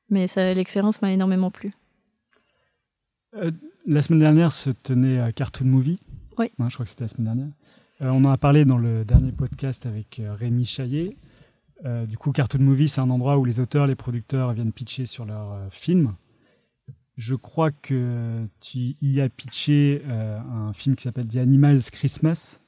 [0.10, 1.74] mais ça, l'expérience m'a énormément plu.
[3.38, 3.52] Euh,
[3.86, 6.00] la semaine dernière se tenait euh, Cartoon Movie.
[6.38, 6.52] Oui.
[6.60, 7.54] Hein, je crois que c'était la semaine dernière.
[8.02, 11.18] Euh, on en a parlé dans le dernier podcast avec euh, Rémi Chaillet.
[12.08, 15.26] Du coup, Cartoon Movie, c'est un endroit où les auteurs, les producteurs viennent pitcher sur
[15.26, 16.16] leurs films.
[17.18, 22.60] Je crois que tu y as pitché un film qui s'appelle The Animals Christmas.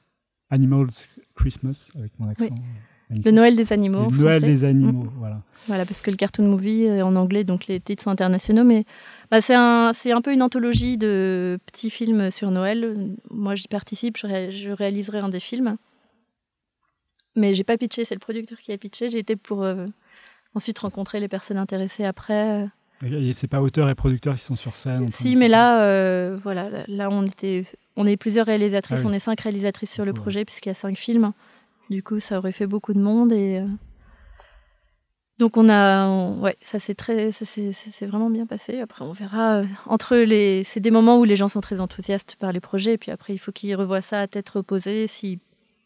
[0.48, 2.50] Animals Christmas, avec mon accent.
[2.50, 2.72] magnifique.
[3.10, 4.08] Le Noël des animaux.
[4.10, 5.40] Le Noël des animaux, voilà.
[5.66, 8.84] Voilà, parce que le cartoon movie est en anglais, donc les titres sont internationaux, mais
[9.30, 12.96] bah, c'est un, c'est un peu une anthologie de petits films sur Noël.
[13.30, 15.76] Moi, j'y participe, je, ré- je réaliserai un des films.
[17.36, 19.08] Mais j'ai pas pitché, c'est le producteur qui a pitché.
[19.08, 19.86] J'ai été pour euh,
[20.54, 22.66] ensuite rencontrer les personnes intéressées après.
[23.04, 25.10] Et c'est pas auteurs et producteurs qui sont sur scène.
[25.10, 27.64] Si, mais là, euh, voilà, là- on était,
[27.96, 29.10] on est plusieurs réalisatrices, Ah oui.
[29.12, 31.32] on est cinq réalisatrices sur le projet puisqu'il y a cinq films.
[31.90, 33.66] Du coup, ça aurait fait beaucoup de monde et euh,
[35.38, 38.78] donc on a, on- ouais, ça s'est très, ça s'est vraiment bien passé.
[38.80, 39.56] Après, on verra.
[39.60, 42.94] euh, entre les, c'est des moments où les gens sont très enthousiastes par les projets,
[42.94, 45.06] et puis après, il faut qu'ils revoient ça à tête reposée.
[45.06, 45.32] Si,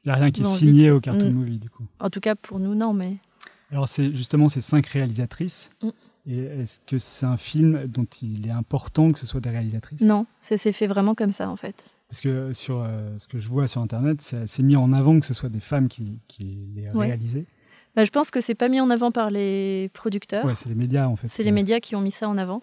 [0.04, 1.34] Il n'y a rien qui est signé au Cartoon Mm.
[1.34, 1.84] Movie, du coup.
[2.00, 3.16] en tout cas pour nous, non, mais
[3.70, 5.70] Alors, c'est justement ces cinq réalisatrices.
[5.82, 5.88] Mm.
[6.26, 10.00] Et est-ce que c'est un film dont il est important que ce soit des réalisatrices?
[10.00, 11.84] Non, ça s'est fait vraiment comme ça en fait.
[12.08, 15.26] Parce que sur euh, ce que je vois sur Internet, c'est mis en avant que
[15.26, 17.06] ce soit des femmes qui, qui les Ouais.
[17.06, 17.46] réalisaient.
[17.96, 20.44] Bah, je pense que c'est pas mis en avant par les producteurs.
[20.44, 21.28] Ouais, c'est les médias, en fait.
[21.28, 22.60] C'est les médias qui ont mis ça en avant.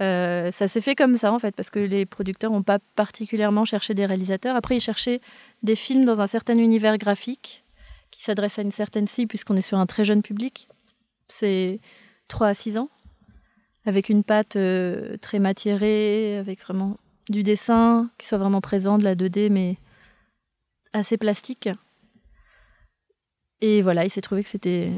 [0.00, 3.66] Euh, ça s'est fait comme ça en fait, parce que les producteurs n'ont pas particulièrement
[3.66, 4.56] cherché des réalisateurs.
[4.56, 5.20] Après, ils cherchaient
[5.62, 7.64] des films dans un certain univers graphique
[8.10, 10.68] qui s'adresse à une certaine cible, puisqu'on est sur un très jeune public.
[11.28, 11.80] C'est
[12.28, 12.88] 3 à 6 ans,
[13.84, 16.96] avec une patte euh, très matiérée, avec vraiment
[17.28, 19.76] du dessin qui soit vraiment présent, de la 2D, mais
[20.92, 21.68] assez plastique.
[23.60, 24.90] Et voilà, il s'est trouvé que c'était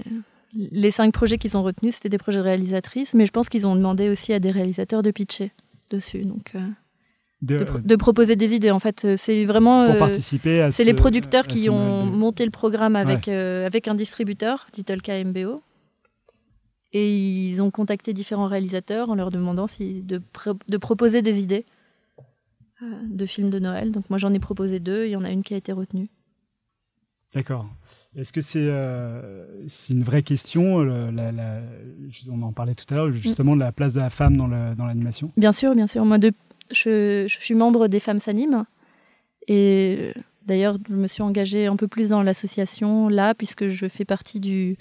[0.54, 3.66] les cinq projets qu'ils ont retenus, c'était des projets de réalisatrices, mais je pense qu'ils
[3.66, 5.52] ont demandé aussi à des réalisateurs de pitcher
[5.90, 6.60] dessus, donc euh,
[7.42, 8.70] De- de, pro- de proposer des idées.
[8.70, 12.06] En fait, euh, c'est vraiment pour euh, participer à c'est ce- les producteurs qui ont
[12.06, 15.60] de- monté le programme avec euh, avec un distributeur, Little KMBO,
[16.92, 17.14] et
[17.50, 21.66] ils ont contacté différents réalisateurs en leur demandant si de, pro- de proposer des idées
[21.66, 21.73] euh,
[22.82, 23.92] de films de Noël.
[23.92, 26.08] Donc moi j'en ai proposé deux, il y en a une qui a été retenue.
[27.34, 27.66] D'accord.
[28.14, 31.62] Est-ce que c'est euh, c'est une vraie question la- la-
[32.30, 34.46] On en parlait tout à l'heure, justement, de la place de la femme dans
[34.87, 35.32] l'animation?
[35.37, 36.04] Bien sûr, bien sûr.
[36.04, 36.30] Moi, de,
[36.70, 38.66] je, je suis membre des Femmes s'animent.
[39.48, 40.12] Et euh,
[40.46, 44.38] d'ailleurs, je me suis engagée un peu plus dans l'association là, puisque je fais partie
[44.38, 44.76] du,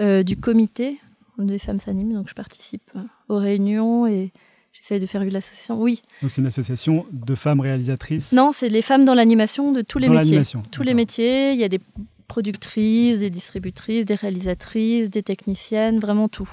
[0.00, 1.00] euh, du comité
[1.38, 2.12] des Femmes s'animent.
[2.14, 4.32] Donc, je participe euh, aux réunions et
[4.78, 5.80] j'essaye de faire vivre l'association.
[5.80, 6.02] Oui.
[6.22, 9.98] Donc c'est une association de femmes réalisatrices Non, c'est les femmes dans l'animation de tous
[9.98, 10.42] les dans métiers.
[10.70, 11.52] Tous les métiers.
[11.52, 11.80] Il y a des
[12.28, 16.50] productrices, des distributrices, des réalisatrices, des techniciennes, vraiment tout.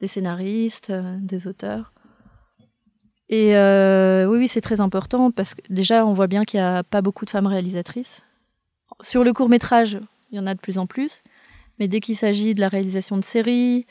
[0.00, 1.92] Des scénaristes, euh, des auteurs.
[3.28, 6.66] Et euh, oui, oui, c'est très important parce que déjà, on voit bien qu'il n'y
[6.66, 8.22] a pas beaucoup de femmes réalisatrices.
[9.00, 9.98] Sur le court métrage,
[10.30, 11.22] il y en a de plus en plus.
[11.78, 13.86] Mais dès qu'il s'agit de la réalisation de séries,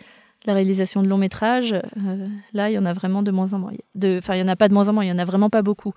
[0.45, 3.59] la réalisation de longs métrages, euh, là, il y en a vraiment de moins en
[3.59, 3.71] moins.
[3.97, 5.49] Enfin, il y en a pas de moins en moins, il y en a vraiment
[5.49, 5.93] pas beaucoup.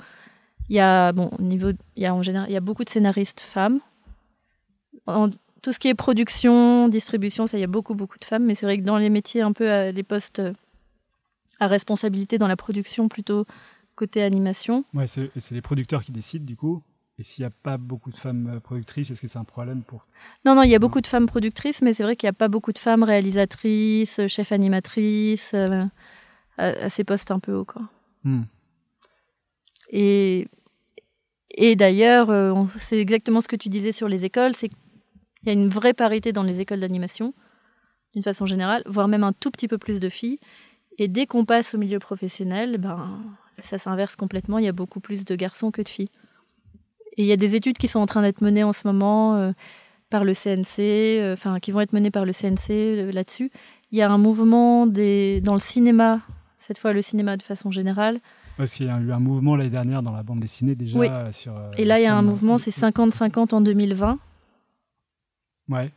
[0.68, 1.70] Il y a, bon, au niveau,
[2.02, 3.80] en général, il y a beaucoup de scénaristes femmes.
[5.62, 8.44] Tout ce qui est production, distribution, ça, il y a beaucoup, beaucoup de femmes.
[8.44, 10.52] Mais c'est vrai que dans les métiers un peu, à, les postes euh,
[11.58, 13.46] à responsabilité dans la production, plutôt
[13.96, 16.82] côté animation, Ouais, c'est les producteurs qui décident du coup.
[17.18, 19.82] Et s'il n'y a pas beaucoup de femmes euh, productrices, est-ce que c'est un problème
[19.82, 20.06] pour
[20.44, 22.34] Non, non, il y a beaucoup de femmes productrices, mais c'est vrai qu'il n'y a
[22.34, 25.84] pas beaucoup de femmes réalisatrices, chefs animatrices, euh,
[26.58, 27.64] à, à ces postes un peu hauts.
[27.64, 27.82] Quoi.
[28.22, 28.42] Hmm.
[29.90, 30.46] Et,
[31.50, 34.78] et d'ailleurs, euh, c'est exactement ce que tu disais sur les écoles, c'est qu'il
[35.46, 37.34] y a une vraie parité dans les écoles d'animation,
[38.14, 40.38] d'une façon générale, voire même un tout petit peu plus de filles.
[40.98, 43.22] Et dès qu'on passe au milieu professionnel, ben,
[43.60, 46.10] ça s'inverse complètement, il y a beaucoup plus de garçons que de filles.
[47.18, 49.34] Et il y a des études qui sont en train d'être menées en ce moment
[49.36, 49.52] euh,
[50.08, 53.50] par le CNC, euh, enfin qui vont être menées par le CNC euh, là-dessus.
[53.90, 56.20] Il y a un mouvement des, dans le cinéma,
[56.58, 58.20] cette fois le cinéma de façon générale,
[58.56, 61.08] Parce qu'il y a eu un mouvement l'année dernière dans la bande dessinée déjà Oui.
[61.32, 61.56] sur.
[61.56, 64.18] euh, Et là, il y a un mouvement, c'est 50-50 en 2020.
[65.70, 65.92] Ouais.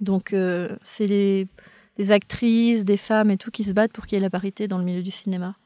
[0.00, 1.48] Donc, euh, c'est les,
[1.96, 4.68] des actrices, des femmes et tout qui se battent pour qu'il y ait la parité
[4.68, 5.56] dans le milieu du cinéma.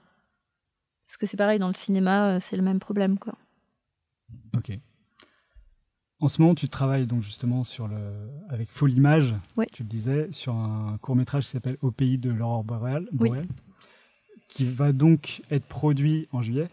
[1.07, 3.35] Parce que c'est pareil, dans le cinéma, c'est le même problème, quoi.
[4.57, 4.73] Ok.
[6.23, 7.97] En ce moment, tu travailles donc justement sur le,
[8.51, 9.65] avec Folle Image, Oui.
[9.73, 13.31] tu le disais, sur un court métrage qui s'appelle Au pays de l'aurore boréale, Oui.
[14.49, 16.69] qui va donc être produit en juillet.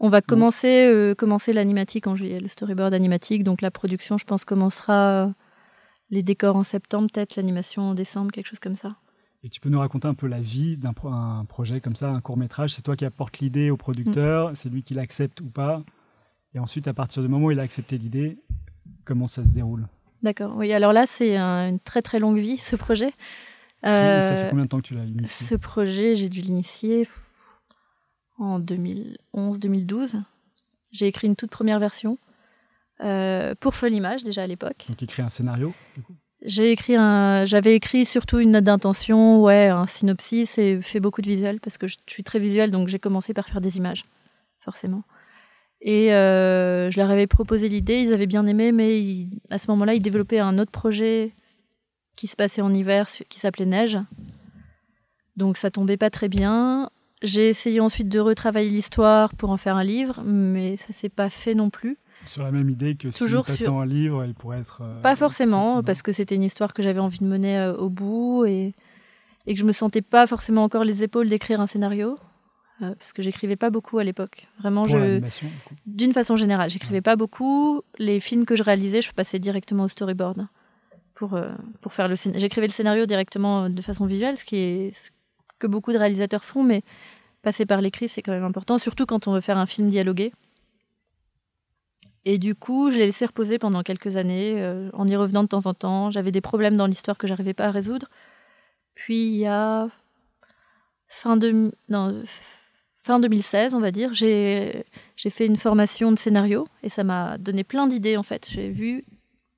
[0.00, 3.44] On va commencer, euh, commencer l'animatique en juillet, le storyboard animatique.
[3.44, 5.28] Donc, la production, je pense, commencera euh,
[6.10, 8.96] les décors en septembre, peut-être l'animation en décembre, quelque chose comme ça.
[9.44, 12.10] Et tu peux nous raconter un peu la vie d'un pro- un projet comme ça,
[12.10, 12.72] un court métrage.
[12.74, 15.84] C'est toi qui apportes l'idée au producteur, c'est lui qui l'accepte ou pas?
[16.54, 18.38] Et ensuite, à partir du moment où il a accepté l'idée,
[19.04, 19.88] comment ça se déroule?
[20.22, 20.54] D'accord.
[20.56, 23.06] Oui, alors là, c'est un- une très très longue vie, ce projet.
[23.06, 23.10] Oui,
[24.22, 25.46] Ça fait Euh, combien de temps que tu l'as initié?
[25.46, 27.08] Ce projet, j'ai dû l'initier
[28.38, 30.22] en 2011-2012.
[30.92, 32.18] J'ai écrit une toute première version
[33.02, 34.84] euh, pour Folle Image déjà à l'époque.
[34.88, 36.14] Donc, écrit un scénario du coup?
[36.44, 41.22] J'ai écrit un, j'avais écrit surtout une note d'intention, ouais, un synopsis et fait beaucoup
[41.22, 44.04] de visuels parce que je suis très visuelle, donc j'ai commencé par faire des images,
[44.60, 45.02] forcément.
[45.84, 49.68] Et euh, je leur avais proposé l'idée, ils avaient bien aimé, mais ils- à ce
[49.72, 51.32] moment-là, ils développaient un autre projet
[52.14, 53.98] qui se passait en hiver, qui s'appelait Neige.
[55.36, 56.90] Donc ça tombait pas très bien.
[57.22, 61.30] J'ai essayé ensuite de retravailler l'histoire pour en faire un livre, mais ça s'est pas
[61.30, 61.96] fait non plus.
[62.26, 64.82] Sur la même idée que Toujours si sur- un livre, il pourrait être.
[64.82, 67.88] euh, Pas forcément, parce que c'était une histoire que j'avais envie de mener euh, au
[67.88, 68.74] bout et,
[69.46, 72.18] et que je me sentais pas forcément encore les épaules d'écrire un scénario,
[72.82, 74.46] euh, parce que j'écrivais pas beaucoup à l'époque.
[74.60, 75.20] Vraiment, pour je,
[75.86, 77.82] d'une façon générale, j'écrivais pas beaucoup.
[77.98, 80.46] Les films que je réalisais, je passais directement au storyboard
[81.14, 84.44] pour euh, pour faire le scén- J'écrivais le scénario directement euh, de façon visuelle, ce
[84.44, 85.10] qui est ce
[85.58, 86.82] que beaucoup de réalisateurs font, mais
[87.42, 90.32] passer par l'écrit, c'est quand même important, surtout quand on veut faire un film dialogué.
[92.24, 95.48] Et du coup, je l'ai laissé reposer pendant quelques années, euh, en y revenant de
[95.48, 96.10] temps en temps.
[96.12, 98.08] J'avais des problèmes dans l'histoire que j'arrivais pas à résoudre.
[98.94, 99.88] Puis il y a
[101.08, 102.22] fin de non,
[103.02, 104.84] fin 2016, on va dire, j'ai
[105.16, 108.46] fait une formation de scénario et ça m'a donné plein d'idées en fait.
[108.48, 109.04] J'ai vu,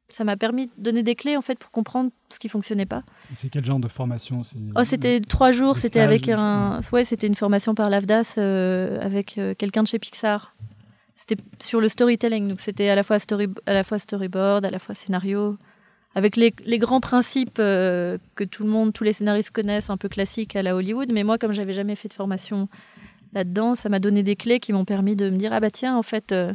[0.09, 3.03] ça m'a permis de donner des clés en fait pour comprendre ce qui fonctionnait pas.
[3.35, 4.43] C'est quel genre de formation
[4.77, 9.37] Oh, c'était trois jours, c'était avec un, ouais, c'était une formation par l'AFDAS euh, avec
[9.39, 10.55] euh, quelqu'un de chez Pixar.
[11.17, 14.71] C'était sur le storytelling, donc c'était à la fois story, à la fois storyboard, à
[14.71, 15.57] la fois scénario,
[16.15, 19.97] avec les, les grands principes euh, que tout le monde, tous les scénaristes connaissent, un
[19.97, 21.13] peu classiques à la Hollywood.
[21.13, 22.69] Mais moi, comme j'avais jamais fait de formation
[23.35, 25.97] là-dedans, ça m'a donné des clés qui m'ont permis de me dire ah bah tiens,
[25.97, 26.53] en fait, euh,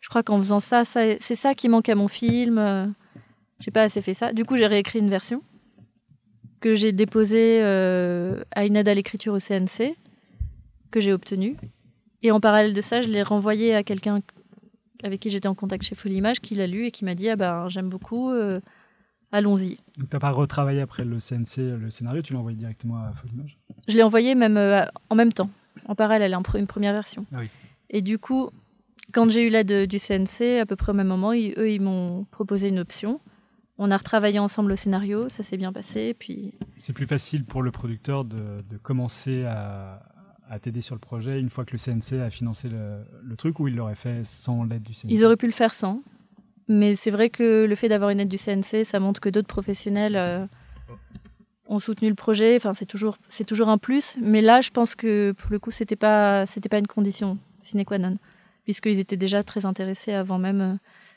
[0.00, 2.58] je crois qu'en faisant ça, ça c'est ça qui manque à mon film.
[2.58, 2.86] euh,
[3.60, 4.32] j'ai pas assez fait ça.
[4.32, 5.42] Du coup, j'ai réécrit une version
[6.60, 9.96] que j'ai déposée euh, à une aide à l'écriture au CNC,
[10.90, 11.56] que j'ai obtenue.
[12.22, 14.20] Et en parallèle de ça, je l'ai renvoyé à quelqu'un
[15.02, 17.30] avec qui j'étais en contact chez Folie Image, qui l'a lu et qui m'a dit
[17.30, 18.60] ah ben j'aime beaucoup, euh,
[19.32, 19.78] allons-y.
[19.96, 23.12] Donc, tu n'as pas retravaillé après le CNC, le scénario, tu l'as envoyé directement à
[23.12, 23.58] Folle Image?
[23.88, 25.48] Je l'ai envoyé même euh, en même temps,
[25.86, 27.26] en parallèle, en pre- une première version.
[27.32, 27.48] Ah oui.
[27.90, 28.50] Et du coup,
[29.12, 31.80] quand j'ai eu l'aide du CNC, à peu près au même moment, ils- eux, ils
[31.80, 33.20] m'ont proposé une option.
[33.78, 36.14] On a retravaillé ensemble le scénario, ça s'est bien passé.
[36.18, 40.02] Puis C'est plus facile pour le producteur de, de commencer à,
[40.50, 43.58] à t'aider sur le projet une fois que le CNC a financé le, le truc
[43.58, 46.02] ou il l'aurait fait sans l'aide du CNC ils auraient pu le faire sans.
[46.68, 49.48] Mais c'est vrai que le fait d'avoir une aide du CNC, ça montre que d'autres
[49.48, 50.46] professionnels euh,
[51.70, 52.56] ont soutenu le projet.
[52.56, 54.16] Enfin, c'est toujours, c'est toujours un plus.
[54.20, 57.84] Mais là, je pense que pour le coup, c'était pas, c'était pas une condition sine
[57.84, 58.16] qua non,
[58.64, 60.74] puisqu'ils étaient déjà très intéressés avant même euh,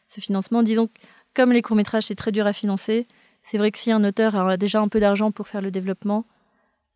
[0.07, 0.63] ce financement.
[0.63, 0.89] Disons,
[1.33, 3.07] comme les courts métrages, c'est très dur à financer.
[3.43, 6.25] C'est vrai que si un auteur a déjà un peu d'argent pour faire le développement,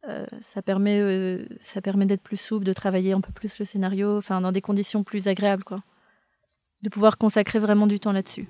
[0.07, 3.65] euh, ça permet, euh, ça permet d'être plus souple, de travailler un peu plus le
[3.65, 5.81] scénario, enfin dans des conditions plus agréables, quoi.
[6.83, 8.47] De pouvoir consacrer vraiment du temps là-dessus.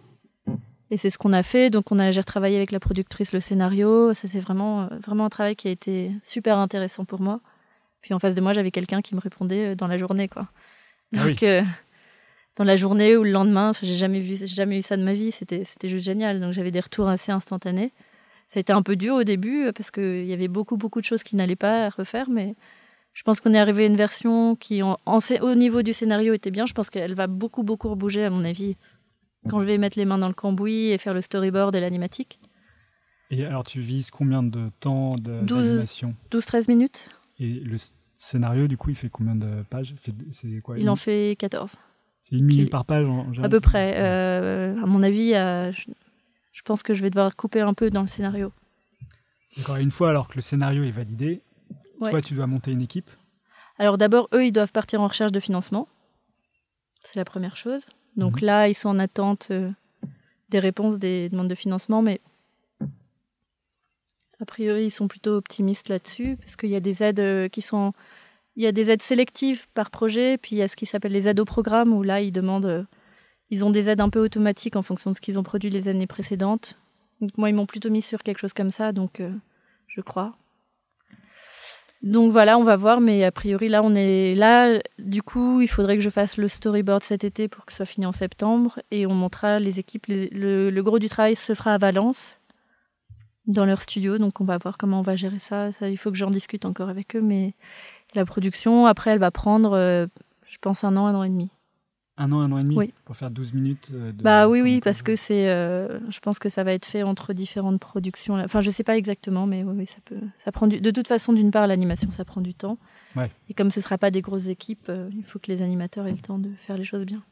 [0.89, 1.69] Et c'est ce qu'on a fait.
[1.69, 4.13] Donc on a, j'ai retravaillé avec la productrice le scénario.
[4.13, 7.41] Ça c'est vraiment, euh, vraiment un travail qui a été super intéressant pour moi.
[8.01, 10.47] Puis en face de moi, j'avais quelqu'un qui me répondait euh, dans la journée, quoi.
[11.15, 11.31] Ah oui.
[11.31, 11.61] Donc euh,
[12.55, 15.03] dans la journée ou le lendemain, enfin, j'ai jamais vu, j'ai jamais eu ça de
[15.03, 15.31] ma vie.
[15.31, 16.39] C'était, c'était juste génial.
[16.39, 17.91] Donc j'avais des retours assez instantanés.
[18.47, 21.01] Ça a été un peu dur au début euh, parce qu'il y avait beaucoup, beaucoup
[21.01, 22.55] de choses qui n'allaient pas à refaire, mais
[23.13, 26.33] je pense qu'on est arrivé à une version qui, en, en- au niveau du scénario,
[26.33, 26.65] était bien.
[26.65, 28.77] Je pense qu'elle va beaucoup, beaucoup rebouger, à mon avis,
[29.47, 32.39] quand je vais mettre les mains dans le cambouis et faire le storyboard et l'animatique.
[33.29, 35.65] Et alors, tu vises combien de temps de- 12.
[35.65, 37.09] d'animation 12-13 minutes.
[37.39, 37.75] Et le
[38.15, 41.75] scénario, du coup, il fait combien de pages Fait- C'est quoi Il en fait 14.
[42.23, 43.95] C'est une minute par page en, général, À peu près.
[43.97, 45.85] Euh, à mon avis, euh, je,
[46.53, 48.51] je pense que je vais devoir couper un peu dans le scénario.
[49.57, 49.77] D'accord.
[49.77, 51.41] Une fois alors que le scénario est validé,
[51.99, 52.11] Ouais.
[52.11, 53.09] toi, tu dois monter une équipe.
[53.79, 55.87] Alors d'abord, eux, ils doivent partir en recherche de financement.
[56.99, 57.85] C'est la première chose.
[58.17, 58.47] Donc Mhm.
[58.47, 59.71] là, ils sont en attente euh,
[60.49, 62.19] des réponses des demandes de financement, mais
[64.39, 67.61] a priori, ils sont plutôt optimistes là-dessus, parce qu'il y a des aides euh, qui
[67.61, 67.93] sont...
[68.55, 71.11] Il y a des aides sélectives par projet, puis il y a ce qui s'appelle
[71.11, 72.65] les aides au programme, où là, ils demandent...
[72.65, 72.83] euh,
[73.49, 75.87] ils ont des aides un peu automatiques en fonction de ce qu'ils ont produit les
[75.87, 76.77] années précédentes.
[77.21, 79.31] Donc moi, ils m'ont plutôt mis sur quelque chose comme ça, donc euh,
[79.87, 80.35] je crois.
[82.03, 84.79] Donc voilà, on va voir, mais a priori là, on est là.
[84.99, 87.85] Du coup, il faudrait que je fasse le storyboard cet été pour que ce soit
[87.85, 90.05] fini en septembre, et on montrera les équipes.
[90.07, 92.37] le, gros du travail se fera à Valence,
[93.47, 95.71] dans leur studio, donc on va voir comment on va gérer ça.
[95.71, 97.53] ça il faut que j'en discute encore avec eux, mais
[98.13, 100.05] la production, après, elle va prendre, euh,
[100.47, 101.49] je pense, un an, un an et demi.
[102.19, 102.93] Un an, un an et demi Oui.
[103.05, 104.23] pour faire 12 minutes euh, de.
[104.23, 105.49] Bah oui, oui, parce que c'est.
[105.49, 108.35] euh, je pense que ça va être fait entre différentes productions.
[108.35, 110.17] Enfin, je sais pas exactement, mais oui, oui, ça peut.
[110.35, 112.79] Ça prend du- De toute façon, d'une part, l'animation, ça prend du temps.
[113.15, 113.29] Ouais.
[113.49, 116.11] Et comme ce sera pas des grosses équipes, euh, il faut que les animateurs aient
[116.11, 117.23] le temps de faire les choses bien.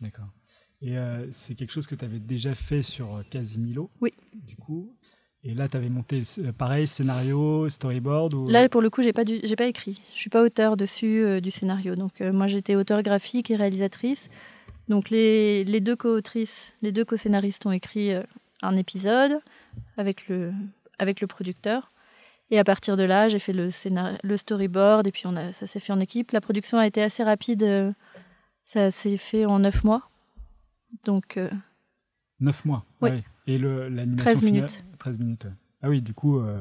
[0.00, 0.28] D'accord.
[0.82, 3.90] Et euh, c'est quelque chose que tu avais déjà fait sur Casimilo?
[4.00, 4.12] Oui.
[4.34, 4.92] Du coup.
[5.42, 6.22] Et là, tu avais monté
[6.58, 8.46] pareil, scénario, storyboard ou...
[8.48, 10.00] Là, pour le coup, j'ai pas, du- pas écrit.
[10.14, 11.94] Je suis pas auteur dessus euh, du scénario.
[11.96, 14.28] Donc, euh, moi, j'étais auteur graphique et réalisatrice.
[14.88, 18.22] Donc, les, les deux co-autrices, les deux co-scénaristes ont écrit euh,
[18.60, 19.40] un épisode
[19.96, 20.52] avec le,
[20.98, 21.90] avec le producteur.
[22.50, 25.52] Et à partir de là, j'ai fait le, scénar- le storyboard et puis on a,
[25.54, 26.32] ça s'est fait en équipe.
[26.32, 27.94] La production a été assez rapide.
[28.66, 30.02] ça s'est fait en neuf mois.
[31.04, 31.38] Donc,
[32.40, 32.84] 9 mois.
[33.00, 33.10] Oui.
[33.10, 33.24] ouais.
[33.46, 34.84] Et l'animation 13 finale- minutes.
[34.98, 35.46] 13 minutes.
[35.82, 36.60] Ah oui, du coup, euh,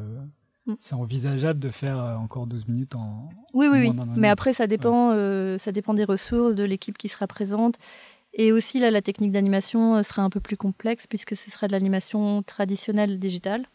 [0.66, 0.74] Mm.
[0.80, 3.30] c'est envisageable de faire euh, encore 12 minutes en.
[3.54, 3.96] Oui, oui, oui.
[4.16, 7.76] Mais après, ça dépend, euh, ça dépend des ressources, de l'équipe qui sera présente.
[8.34, 11.72] Et aussi, là, la technique d'animation sera un peu plus complexe puisque ce sera de
[11.72, 13.66] l'animation traditionnelle digitale.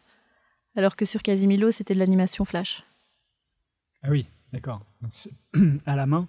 [0.76, 2.84] Alors que sur Casimilo, c'était de l'animation flash.
[4.02, 4.80] Ah oui, d'accord.
[5.86, 6.28] À la main,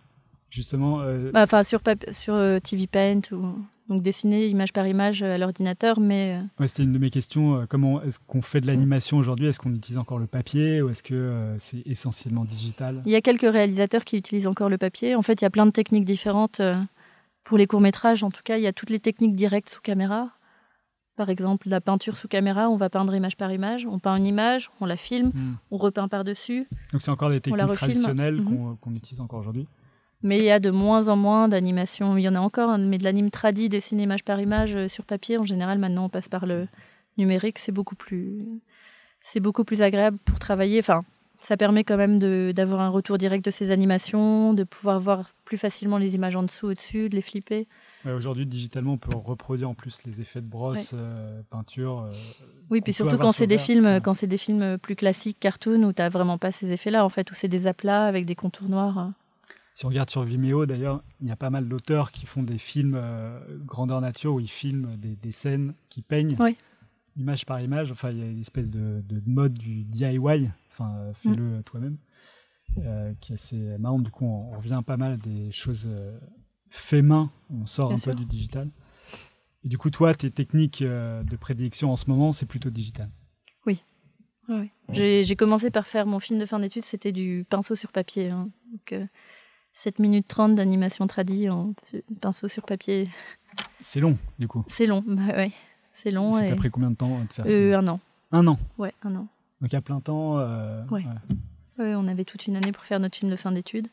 [0.49, 1.01] justement.
[1.01, 3.55] euh, Bah, Enfin, sur, sur TV Paint, ou...
[3.89, 7.09] donc dessiner image par image euh, à l'ordinateur, mais euh, ouais, C'était une de mes
[7.11, 7.55] questions.
[7.61, 9.47] euh, comment est-ce qu'on fait de l'animation aujourd'hui?
[9.47, 13.01] Est-ce qu'on utilise encore le papier ou est-ce que c'est essentiellement digital?
[13.05, 15.15] Il y a quelques réalisateurs qui utilisent encore le papier.
[15.15, 16.61] En fait, il y a plein de techniques différentes.
[17.43, 20.31] Pour les courts-métrages, en tout cas, il y a toutes les techniques directes sous caméra.
[21.15, 23.85] Par exemple, la peinture sous caméra, on va peindre image par image.
[23.85, 25.53] On peint une image, on la filme, Hmm.
[25.71, 26.67] on repeint par-dessus.
[26.91, 28.45] Donc c'est encore des techniques traditionnelles Mhm.
[28.45, 29.67] qu'on qu'on utilise encore aujourd'hui?
[30.25, 32.17] Mais il y a de moins en moins d'animation.
[32.17, 34.88] Il y en a encore, hein, mais de l'anime tradi dessiné image par image euh,
[34.88, 35.38] sur papier.
[35.38, 36.67] En général, maintenant, on passe par le
[37.19, 37.59] numérique.
[37.59, 38.43] C'est beaucoup plus,
[39.21, 40.79] c'est beaucoup plus agréable pour travailler.
[40.79, 41.03] Enfin,
[41.39, 42.17] ça permet quand même
[42.53, 46.41] d'avoir un retour direct de ces animations, de pouvoir voir plus facilement les images en
[46.41, 47.67] dessous, au-dessus, de les flipper.
[48.03, 51.99] Ouais, aujourd'hui, digitalement, on peut reproduire en plus les effets de brosse, euh, peinture.
[51.99, 52.13] euh,
[52.71, 54.01] Oui, puis surtout quand c'est des films, Ouais.
[54.03, 57.29] quand c'est des films plus classiques, cartoon, où t'as vraiment pas ces effets-là, en fait,
[57.29, 59.11] où c'est des aplats avec des contours noirs.
[59.75, 62.57] Si on regarde sur Vimeo, d'ailleurs, il y a pas mal d'auteurs qui font des
[62.57, 66.55] films euh, grandeur nature où ils filment des, des scènes qui peignent Oui.
[67.17, 67.91] image par image.
[67.91, 71.63] Enfin, il y a une espèce de, de mode du DIY, enfin, euh, fais-le Mm.
[71.63, 71.97] toi-même,
[72.77, 73.99] euh, qui est assez marrant.
[73.99, 76.17] Du coup, on, on revient pas mal des choses euh,
[76.69, 78.11] fait main, on sort Bien un sûr.
[78.13, 78.69] peu du digital.
[79.65, 83.09] Et du coup, toi, tes techniques euh, de prédilection en ce moment, c'est plutôt digital.
[84.47, 84.69] Ouais.
[84.93, 88.29] J'ai j'ai commencé par faire mon film de fin d'études, c'était du pinceau sur papier.
[88.29, 88.51] hein.
[88.71, 89.07] Donc, euh,
[89.75, 91.73] 7 minutes 30 d'animation tradie en
[92.21, 93.09] pinceau sur papier.
[93.81, 94.63] C'est long, du coup.
[94.67, 95.51] C'est long, bah ouais.
[95.93, 96.31] C'est long.
[96.31, 97.99] C'est et- après combien de temps de faire Euh, ça un an.
[98.31, 98.57] Un an.
[98.77, 99.27] Ouais, un an.
[99.61, 100.39] Donc à plein temps.
[100.39, 101.03] euh, Ouais.
[101.77, 103.88] Ouais, on avait toute une année pour faire notre film de fin d'études.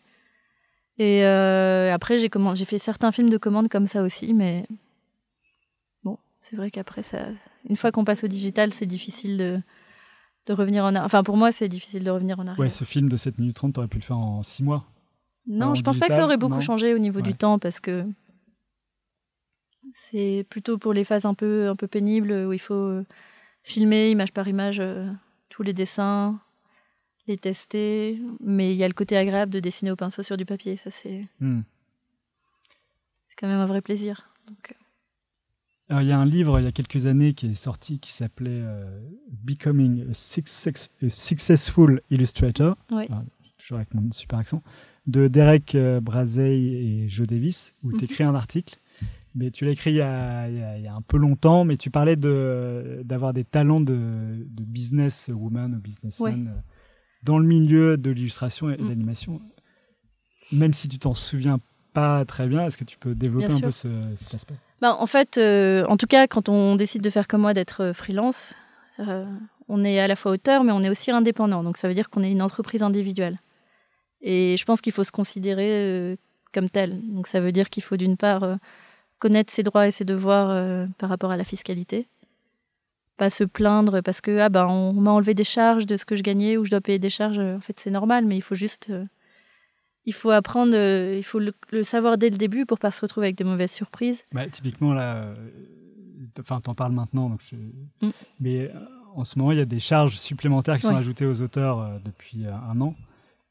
[0.98, 4.66] Et euh, après, j'ai fait certains films de commande comme ça aussi, mais
[6.04, 7.26] bon, c'est vrai qu'après, ça,
[7.68, 9.60] une fois qu'on passe au digital, c'est difficile de,
[10.46, 11.04] de revenir en arrière.
[11.04, 12.58] Enfin, pour moi, c'est difficile de revenir en arrière.
[12.60, 14.84] Ouais, ce film de 7 minutes 30, t'aurais pu le faire en 6 mois.
[15.46, 17.22] Non, je pense pas que ça aurait beaucoup non changé au niveau Ouais.
[17.24, 18.06] du temps parce que
[19.94, 23.04] c'est plutôt pour les phases un peu, un peu pénibles où il faut euh,
[23.62, 25.10] filmer image par image euh,
[25.48, 26.40] tous les dessins,
[27.26, 28.20] les tester.
[28.40, 30.76] Mais il y a le côté agréable de dessiner au pinceau sur du papier.
[30.76, 31.62] Ça, c'est Hmm.
[33.28, 34.28] c'est quand même un vrai plaisir.
[34.46, 34.74] Donc,
[35.88, 38.12] Alors, il y a un livre il y a quelques années qui est sorti qui
[38.12, 39.00] s'appelait euh,
[39.30, 42.76] Becoming a, Success- a Successful Illustrator.
[42.90, 43.22] Ah,
[43.58, 44.62] toujours avec mon super accent,
[45.06, 47.96] de Derek euh, Brazey et Joe Davis, où Mhm.
[47.98, 48.78] tu écris un article.
[49.34, 51.16] Mais tu l'as écrit il y, a, il y a- il y a un peu
[51.16, 56.60] longtemps, mais tu parlais de- d'avoir des talents de, de business woman ou businessman euh,
[57.22, 58.88] dans le milieu de l'illustration et de Mm.
[58.88, 59.40] l'animation.
[60.52, 61.58] Même si tu t'en souviens
[61.94, 63.66] pas très bien, est-ce que tu peux développer Bien un sûr.
[63.68, 64.54] peu ce- cet aspect?
[64.82, 67.92] Ben, en fait, euh, en tout cas, quand on décide de faire comme moi, d'être
[67.94, 68.54] freelance,
[68.98, 69.24] euh,
[69.68, 71.62] on est à la fois auteur, mais on est aussi indépendant.
[71.62, 73.40] Donc ça veut dire qu'on est une entreprise individuelle.
[74.22, 76.16] Et je pense qu'il faut se considérer euh,
[76.52, 77.00] comme tel.
[77.08, 78.56] Donc ça veut dire qu'il faut d'une part euh,
[79.18, 82.06] connaître ses droits et ses devoirs euh, par rapport à la fiscalité.
[83.16, 86.16] Pas se plaindre parce que ah ben on m'a enlevé des charges de ce que
[86.16, 87.38] je gagnais ou je dois payer des charges.
[87.38, 88.90] En fait c'est normal, mais il faut juste
[90.04, 91.52] il faut apprendre, il faut le,
[91.84, 94.24] savoir dès le début pour pas se retrouver avec des mauvaises surprises.
[94.32, 95.34] Bah, typiquement là,
[96.40, 97.42] enfin t'en parles maintenant, donc
[98.00, 98.10] mm.
[98.40, 98.70] mais
[99.14, 102.46] en ce moment il y a des charges supplémentaires qui sont ajoutées aux auteurs depuis
[102.46, 102.94] un an.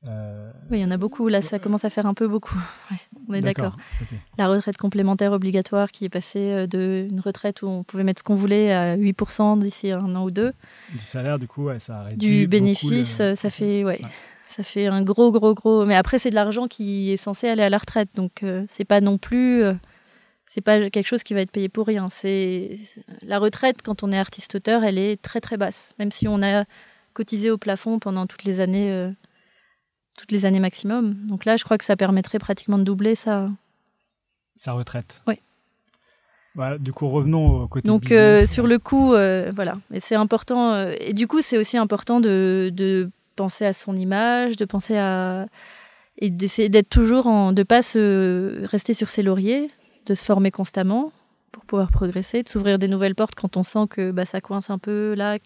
[0.07, 1.27] Euh, oui, il y en a beaucoup.
[1.27, 2.59] Là, ça commence à faire un peu beaucoup.
[3.29, 3.77] on est d'accord.
[4.37, 8.23] La retraite complémentaire obligatoire qui est passée euh, d'une retraite où on pouvait mettre ce
[8.23, 10.53] qu'on voulait à 8% d'ici un an ou deux.
[10.91, 12.17] Du salaire, du coup, ça a réduit.
[12.17, 14.01] Du bénéfice, euh, ça fait, ouais,
[14.49, 15.85] ça fait un gros, gros, gros.
[15.85, 18.09] Mais après, c'est de l'argent qui est censé aller à la retraite.
[18.15, 19.63] Donc, c'est pas non plus.
[20.47, 22.09] c'est pas quelque chose qui va être payé pour rien.
[22.09, 22.79] C'est
[23.21, 25.93] la retraite quand on est artiste-auteur, elle est très très basse.
[25.99, 26.65] Même si on a
[27.13, 29.13] cotisé au plafond pendant toutes les années
[30.17, 31.15] toutes les années maximum.
[31.27, 33.49] Donc là, je crois que ça permettrait pratiquement de doubler sa,
[34.55, 35.21] sa retraite.
[35.27, 35.39] Oui.
[36.55, 39.77] Voilà, du coup, revenons au côté Donc, euh, sur le coup, euh, voilà.
[39.93, 40.73] Et c'est important.
[40.73, 44.97] Euh, et du coup, c'est aussi important de, de, penser à son image, de penser
[44.97, 45.47] à.
[46.17, 47.53] et d'essayer d'être toujours en.
[47.53, 49.71] de pas se rester sur ses lauriers,
[50.05, 51.13] de se former constamment
[51.53, 54.69] pour pouvoir progresser, de s'ouvrir des nouvelles portes quand on sent que bah, ça coince
[54.69, 55.37] un peu là,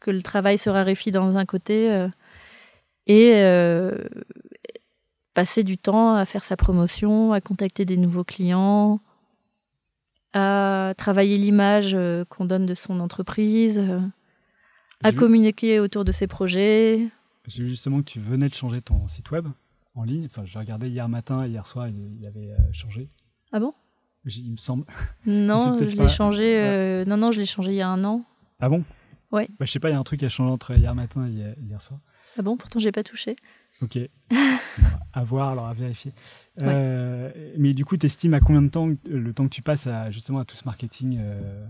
[0.00, 2.08] que le travail se raréfie dans un côté
[3.06, 3.92] et euh,
[5.34, 9.00] passer du temps à faire sa promotion, à contacter des nouveaux clients,
[10.32, 14.00] à travailler l'image euh, qu'on donne de son entreprise, euh,
[15.02, 17.08] à communiquer autour de ses projets.
[17.46, 19.46] J'ai vu justement que tu venais de changer ton site web
[19.94, 20.26] en ligne.
[20.26, 23.10] Enfin, j'ai regardé hier matin, hier soir, il, avait changé.
[23.52, 23.74] Ah bon?
[24.24, 24.86] Il me semble.
[25.26, 27.04] Non, je l'ai changé.
[27.06, 28.24] Non, non, je l'ai changé il y a un an.
[28.60, 28.82] Ah bon?
[29.30, 29.46] Ouais.
[29.58, 31.26] Bah, je sais pas, il y a un truc qui a changé entre hier matin
[31.26, 32.00] et hier soir.
[32.38, 33.36] Ah bon, pourtant j'ai pas touché.
[33.82, 33.98] Ok.
[35.12, 36.12] à voir, alors à vérifier.
[36.58, 39.86] Euh, mais du coup, tu estimes à combien de temps le temps que tu passes
[39.86, 41.66] à justement à tout ce marketing euh,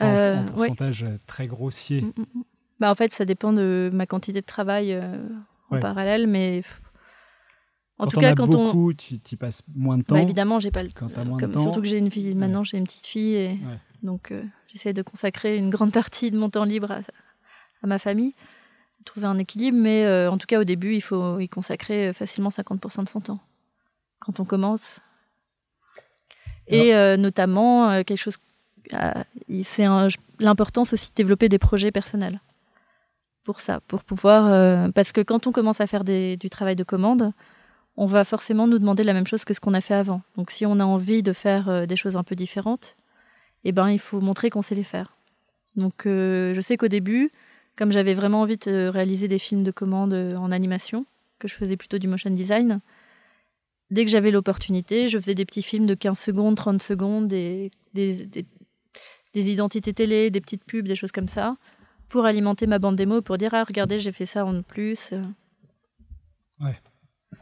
[0.00, 2.02] en, euh, pourcentage très grossier?
[2.02, 2.42] Mm, mm, mm.
[2.78, 4.98] Bah en fait, ça dépend de ma quantité de travail
[5.70, 6.62] en parallèle, mais
[7.98, 10.22] en tout cas, quand beaucoup, on tu y passes moins de bah, temps?
[10.22, 11.08] évidemment, j'ai pas le temps?
[11.58, 13.58] Surtout que j'ai une fille maintenant, j'ai une petite fille et
[14.02, 14.32] donc
[14.68, 16.92] j'essaie de consacrer une grande partie de mon temps libre
[17.82, 18.34] à ma famille
[19.06, 22.12] trouver un équilibre, mais euh, en tout cas au début, il faut y consacrer euh,
[22.12, 23.40] facilement 50% de son temps
[24.18, 25.00] quand on commence.
[26.68, 28.38] Et euh, notamment, quelque chose,
[29.62, 29.86] c'est
[30.40, 32.40] l'importance aussi de développer des projets personnels.
[33.44, 34.90] Pour ça, pour pouvoir.
[34.92, 37.32] parce que quand on commence à faire des, du travail de commande,
[37.96, 40.22] on va forcément nous demander la même chose que ce qu'on a fait avant.
[40.36, 42.96] Donc si on a envie de faire des choses un peu différentes,
[43.62, 45.12] eh ben, il faut montrer qu'on sait les faire.
[45.76, 47.30] Donc je sais qu'au début,
[47.76, 51.06] comme j'avais vraiment envie de réaliser des films de commande euh, en animation,
[51.38, 52.80] que je faisais plutôt du motion design,
[53.90, 57.70] dès que j'avais l'opportunité, je faisais des petits films de 15 secondes, 30 secondes, des,
[57.94, 58.24] des,
[59.34, 61.56] identités télé, des petites pubs, des choses comme ça,
[62.08, 65.12] pour alimenter ma bande démo, pour dire Ah, regardez, j'ai fait ça en plus.
[66.60, 66.80] Ouais.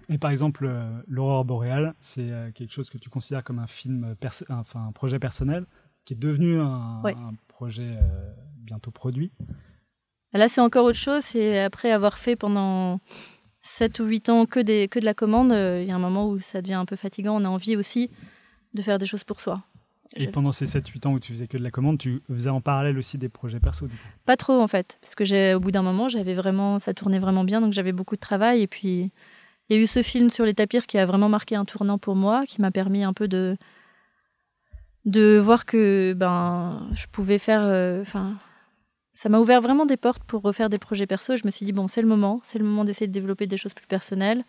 [0.09, 3.69] Et par exemple, euh, L'Aurore boréale, c'est euh, quelque chose que tu considères comme un
[3.69, 4.17] film,
[4.51, 5.67] enfin un projet personnel,
[6.05, 7.03] qui est devenu un,
[7.47, 7.97] projet
[8.59, 9.31] bientôt produit.
[10.35, 11.23] Là, c'est encore autre chose.
[11.23, 13.01] C'est après avoir fait pendant
[13.63, 16.01] 7 ou 8 ans que, des, que de la commande, euh, il y a un
[16.01, 17.41] moment où ça devient un peu fatigant.
[17.41, 18.11] On a envie aussi
[18.75, 19.63] de faire des choses pour soi.
[20.17, 22.61] Et pendant ces 7-8 ans où tu faisais que de la commande, tu faisais en
[22.61, 23.89] parallèle aussi des projets perso
[24.27, 27.19] Pas trop en fait, parce que j'ai, au bout d'un moment, j'avais vraiment, ça tournait
[27.19, 28.63] vraiment bien, donc j'avais beaucoup de travail.
[28.63, 29.11] Et puis,
[29.69, 31.99] il y a eu ce film sur les tapirs qui a vraiment marqué un tournant
[31.99, 33.57] pour moi, qui m'a permis un peu de
[35.05, 38.05] de voir que ben je pouvais faire, euh,
[39.15, 41.37] ça m'a ouvert vraiment des portes pour refaire des projets perso.
[41.37, 43.57] Je me suis dit, bon, c'est le moment, c'est le moment d'essayer de développer des
[43.57, 44.45] choses plus personnelles.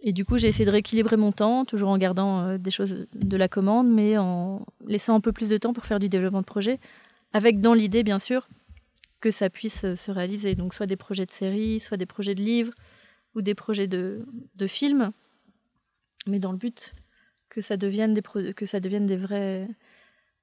[0.00, 3.06] Et du coup, j'ai essayé de rééquilibrer mon temps, toujours en gardant euh, des choses
[3.14, 6.40] de la commande, mais en laissant un peu plus de temps pour faire du développement
[6.40, 6.80] de projet,
[7.32, 8.48] avec dans l'idée, bien sûr,
[9.20, 10.54] que ça puisse euh, se réaliser.
[10.54, 12.72] Donc, soit des projets de séries, soit des projets de livres,
[13.34, 14.26] ou des projets de,
[14.56, 15.12] de films,
[16.26, 16.92] mais dans le but
[17.48, 18.22] que ça devienne des,
[18.54, 19.68] que ça devienne des vrais,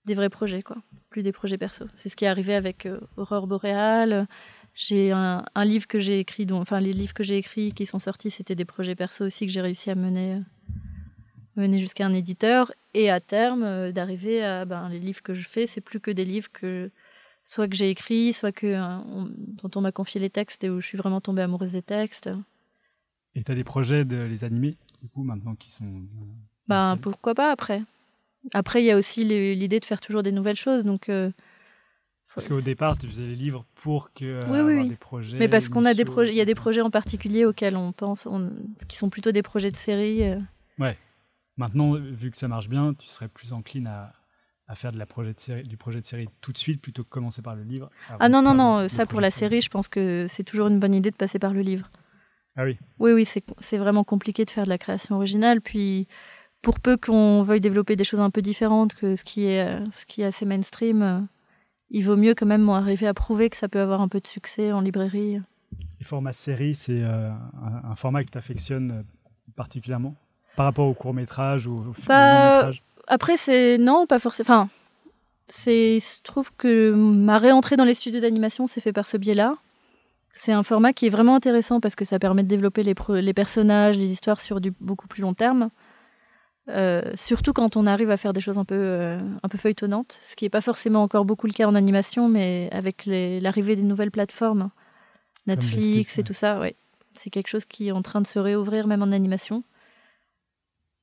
[0.09, 0.77] des vrais projets, quoi,
[1.09, 1.85] plus des projets perso.
[1.95, 4.27] C'est ce qui est arrivé avec euh, Aurore Boréale.
[4.73, 7.99] J'ai un, livre que j'ai écrit, dont, enfin les livres que j'ai écrits qui sont
[7.99, 10.39] sortis, c'était des projets perso aussi que j'ai réussi à mener, euh,
[11.55, 12.71] mener jusqu'à un éditeur.
[12.93, 16.11] Et à terme, euh, d'arriver à ben, les livres que je fais, c'est plus que
[16.11, 16.89] des livres que
[17.45, 18.75] soit que j'ai écrits, soit que
[19.61, 22.29] dont on m'a confié les textes et où je suis vraiment tombée amoureuse des textes.
[23.35, 26.03] Et tu as des projets de les animer, du coup, maintenant qui sont.
[26.67, 27.83] Ben, pourquoi pas après
[28.53, 30.83] après, il y a aussi l'idée de faire toujours des nouvelles choses.
[30.83, 31.31] Donc, euh,
[32.35, 34.89] Parce qu'au départ, tu faisais les livres pour que euh, Oui, oui, avoir oui.
[34.89, 35.37] des projets.
[35.39, 37.91] Mais parce qu'on a des projets, il y a des projets en particulier auxquels on
[37.91, 38.51] pense, on-
[38.87, 40.23] qui sont plutôt des projets de série.
[40.23, 40.39] euh.
[41.57, 44.13] Maintenant, vu que ça marche bien, tu serais plus encline à,
[44.69, 47.03] à faire de la projet de série, du projet de série tout de suite plutôt
[47.03, 47.89] que commencer par le livre.
[48.17, 50.67] Ah non, non, non, le- le ça pour la série, je pense que c'est toujours
[50.67, 51.91] une bonne idée de passer par le livre.
[52.55, 52.77] Ah oui.
[52.99, 55.59] Oui, oui, c'est c'est vraiment compliqué de faire de la création originale.
[55.59, 56.07] Puis,
[56.61, 59.85] pour peu qu'on veuille développer des choses un peu différentes que ce qui est, euh,
[59.91, 61.19] ce qui est assez mainstream, euh,
[61.89, 64.27] il vaut mieux quand même arriver à prouver que ça peut avoir un peu de
[64.27, 65.39] succès en librairie.
[65.99, 67.29] Les formats série, c'est euh,
[67.83, 69.05] un, format que tu affectionnes
[69.55, 70.15] particulièrement
[70.55, 72.71] par rapport au court métrage ou au film Bah,
[73.07, 73.77] Après, c'est.
[73.77, 74.47] Non, pas forcément.
[74.47, 74.69] Enfin,
[75.47, 75.99] c'est.
[75.99, 79.57] Je trouve que ma réentrée dans les studios d'animation s'est fait par ce biais-là.
[80.33, 83.97] C'est un format qui est vraiment intéressant parce que ça permet de développer les personnages,
[83.97, 85.69] les histoires sur du beaucoup plus long terme.
[86.69, 90.19] Euh, surtout quand on arrive à faire des choses un peu, euh, un peu feuilletonnantes,
[90.21, 93.81] ce qui n'est pas forcément encore beaucoup le cas en animation, mais avec l'arrivée des
[93.81, 94.69] nouvelles plateformes,
[95.47, 96.75] Netflix et tout ça, ouais.
[97.13, 99.63] c'est quelque chose qui est en train de se réouvrir même en animation.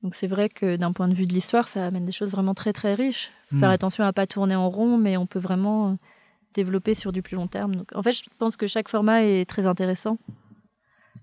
[0.03, 2.53] Donc c'est vrai que d'un point de vue de l'histoire, ça amène des choses vraiment
[2.53, 3.31] très très riches.
[3.51, 3.59] Hmm.
[3.59, 5.93] Faire attention à pas tourner en rond, mais on peut vraiment euh,
[6.53, 7.75] développer sur du plus long terme.
[7.75, 10.17] Donc, en fait, je pense que chaque format est très intéressant.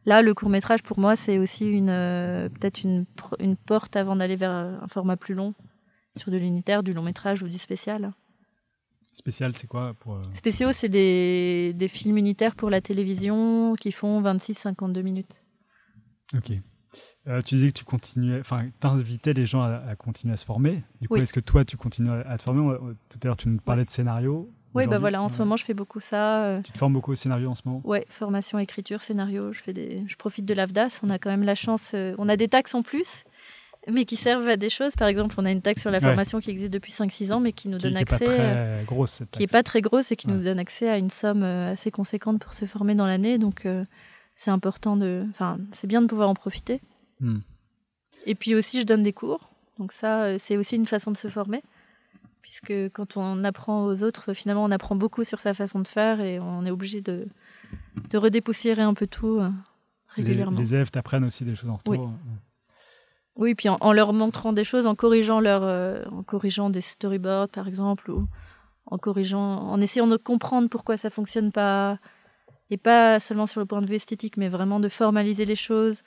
[0.06, 3.06] Là, le court métrage, pour moi, c'est aussi une euh, peut-être une,
[3.38, 5.54] une porte avant d'aller vers euh, un format plus long,
[6.16, 8.12] sur de l'unitaire, du long métrage ou du spécial.
[9.14, 13.92] Spécial, c'est quoi pour, euh, Spéciaux, c'est des, des films unitaires pour la télévision qui
[13.92, 15.40] font 26-52 minutes.
[16.36, 16.52] Ok.
[17.26, 20.44] Euh, tu disais que tu continuais, enfin, t'invitais les gens à, à continuer à se
[20.44, 20.82] former.
[21.00, 21.20] Du coup, Oui.
[21.20, 22.76] est-ce que toi, tu continues à, à te former?
[23.08, 24.52] Tout à l'heure, tu nous parlais de scénario.
[24.74, 25.28] Oui, bah voilà, en ouais.
[25.32, 26.44] ce moment, je fais beaucoup ça.
[26.46, 29.52] euh, Tu te formes beaucoup au scénario en ce moment Ouais, formation, écriture, scénario.
[29.52, 30.02] Je, fais des...
[30.08, 31.00] je profite de l'AFDAS.
[31.02, 31.92] On a quand même la chance.
[31.94, 33.22] euh, On a des taxes en plus,
[33.90, 34.96] mais qui servent à des choses.
[34.96, 36.02] Par exemple, on a une taxe sur la Ouais.
[36.04, 38.24] formation qui existe depuis 5-6 ans, mais qui nous Qui donne pas accès.
[38.24, 40.32] très euh, grosse, cette qui n'est pas très grosse et qui Ouais.
[40.34, 43.38] nous donne accès à une somme euh, assez conséquente pour se former dans l'année.
[43.38, 43.84] Donc, euh,
[44.36, 45.24] c'est important de.
[45.30, 46.80] Enfin, c'est bien de pouvoir en profiter.
[47.20, 47.38] Hmm.
[48.26, 49.50] Et puis aussi, je donne des cours.
[49.78, 51.62] Donc, ça, c'est aussi une façon de se former.
[52.44, 56.20] Puisque quand on apprend aux autres, finalement, on apprend beaucoup sur sa façon de faire
[56.20, 57.26] et on est obligé de,
[58.10, 59.48] de redépoussiérer un peu tout euh,
[60.18, 60.58] Les, régulièrement.
[60.58, 62.12] les élèves t'apprennent aussi des choses en retour.
[63.36, 66.82] Oui, puis en, en leur montrant des choses, en corrigeant leur, euh, en corrigeant des
[66.82, 68.28] storyboards par exemple, ou
[68.84, 71.98] en corrigeant, en essayant de comprendre pourquoi ça fonctionne pas,
[72.68, 76.02] et pas seulement sur le point de vue esthétique, mais vraiment de formaliser les choses,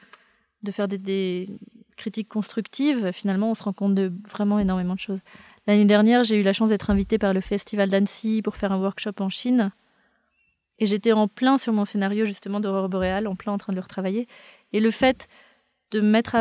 [0.61, 1.49] de faire des, des
[1.95, 3.11] critiques constructives.
[3.11, 5.21] Finalement, on se rend compte de vraiment énormément de choses.
[5.67, 8.79] L'année dernière, j'ai eu la chance d'être invitée par le festival d'Annecy pour faire un
[8.79, 9.71] workshop en Chine.
[10.79, 13.75] Et j'étais en plein sur mon scénario justement d'Aurore Boréale, en plein en train de
[13.75, 14.29] le retravailler.
[14.71, 15.27] Et le fait
[15.91, 16.35] de me mettre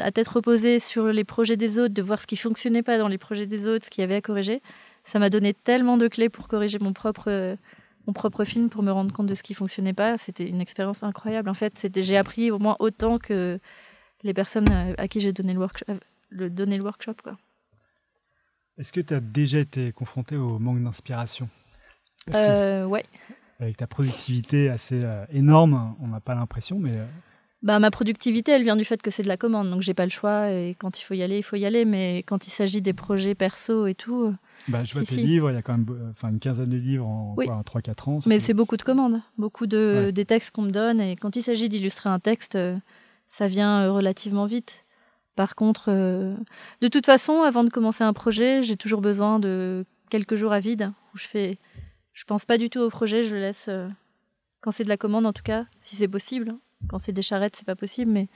[0.00, 3.08] à tête reposée sur les projets des autres, de voir ce qui fonctionnait pas dans
[3.08, 4.60] les projets des autres, ce qu'il y avait à corriger,
[5.04, 7.48] ça m'a donné tellement de clés pour corriger mon propre,
[8.44, 10.18] film, pour me rendre compte de ce qui fonctionnait pas.
[10.18, 11.48] C'était une expérience incroyable.
[11.48, 13.58] En fait, j'ai appris au moins autant que
[14.24, 15.58] les personnes à qui j'ai donné le,
[16.82, 17.14] workshop.
[18.78, 21.48] Est-ce que tu as déjà été confronté au manque d'inspiration
[22.34, 23.04] Euh, ouais.
[23.60, 27.06] avec ta productivité assez euh, énorme, on n'a pas l'impression, mais euh,
[27.62, 30.04] Bah, ma productivité, elle vient du fait que c'est de la commande, donc j'ai pas
[30.04, 30.50] le choix.
[30.52, 31.84] Et quand il faut y aller, il faut y aller.
[31.84, 34.34] Mais quand il s'agit des projets perso et tout, euh,
[34.68, 35.26] bah, je vois Si, tes si.
[35.26, 37.48] livres, il y a quand même enfin, une quinzaine de livres en, Oui.
[37.50, 38.18] en 3-4 ans.
[38.26, 40.12] Mais c'est beaucoup de commandes, beaucoup de Ouais.
[40.12, 42.56] des textes qu'on me donne et quand il s'agit d'illustrer un texte,
[43.28, 44.84] ça vient relativement vite.
[45.38, 46.34] Par contre, euh,
[46.80, 50.58] de toute façon, avant de commencer un projet, j'ai toujours besoin de quelques jours à
[50.58, 51.58] vide où je fais,
[52.12, 53.86] je pense pas du tout au projet, je le laisse euh,
[54.60, 56.56] quand c'est de la commande en tout cas, si c'est possible.
[56.88, 58.26] Quand c'est des charrettes, c'est pas possible, mais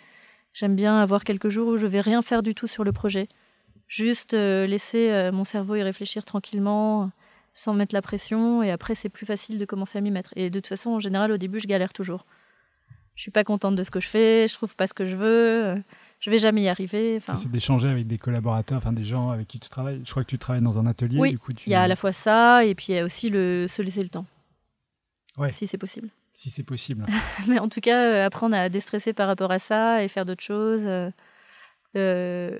[0.53, 3.27] j'aime bien avoir quelques jours où je vais rien faire du tout sur le projet,
[3.89, 7.11] juste euh, laisser mon cerveau y réfléchir tranquillement
[7.53, 10.31] sans mettre la pression et après c'est plus facile de commencer à m'y mettre.
[10.37, 12.27] Et de toute façon, en général, au début, je galère toujours.
[13.17, 15.17] Je suis pas contente de ce que je fais, je trouve pas ce que je
[15.17, 15.83] veux,
[16.23, 17.17] je vais jamais y arriver.
[17.17, 20.01] Enfin, C'est d'échanger avec des collaborateurs, enfin des gens avec qui tu travailles.
[20.05, 21.19] Je crois que tu travailles dans un atelier.
[21.19, 21.69] Oui, du coup, tu...
[21.69, 23.83] il y a à la fois ça et puis il y a aussi le se
[23.83, 24.25] laisser le temps.
[25.37, 25.51] Ouais.
[25.51, 26.11] Si c'est possible.
[26.33, 27.07] Si c'est possible.
[27.49, 30.45] Mais en tout cas, euh, apprendre à déstresser par rapport à ça et faire d'autres
[30.45, 30.87] choses.
[30.87, 31.11] euh,
[31.97, 32.57] euh,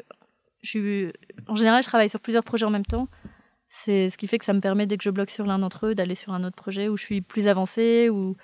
[0.63, 1.13] je suis...
[1.47, 3.07] En général, je travaille sur plusieurs projets en même temps.
[3.69, 5.87] C'est ce qui fait que ça me permet, dès que je bloque sur l'un d'entre
[5.87, 8.37] eux, d'aller sur un autre projet où je suis plus avancée, où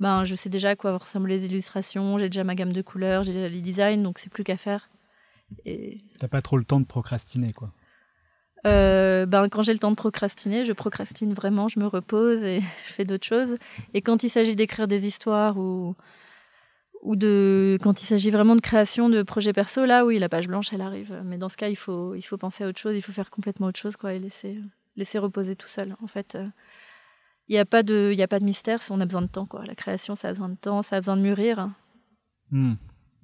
[0.00, 3.24] ben, je sais déjà à quoi ressemblent les illustrations, j'ai déjà ma gamme de couleurs,
[3.24, 4.90] j'ai déjà les designs, donc c'est plus qu'à faire.
[5.64, 7.72] Et T'as pas trop le temps de procrastiner, quoi.
[8.66, 12.60] euh, ben, quand j'ai le temps de procrastiner, je procrastine vraiment, je me repose et
[12.88, 13.56] je fais d'autres choses.
[13.94, 15.94] Et quand il s'agit d'écrire des histoires ou,
[17.02, 20.48] ou de, quand il s'agit vraiment de création de projets perso, là, oui, la page
[20.48, 21.22] blanche, elle arrive.
[21.24, 23.30] Mais dans ce cas, il faut, il faut penser à autre chose, il faut faire
[23.30, 24.58] complètement autre chose, quoi, et laisser,
[24.96, 25.96] laisser reposer tout seul.
[26.02, 26.46] En fait, euh,
[27.48, 29.26] Il n'y a, pas de- il y a pas de mystère, on a besoin de
[29.26, 29.46] temps.
[29.46, 29.64] Quoi.
[29.64, 31.70] La création, ça a besoin de temps, ça a besoin de mûrir.
[32.50, 32.74] Hmm.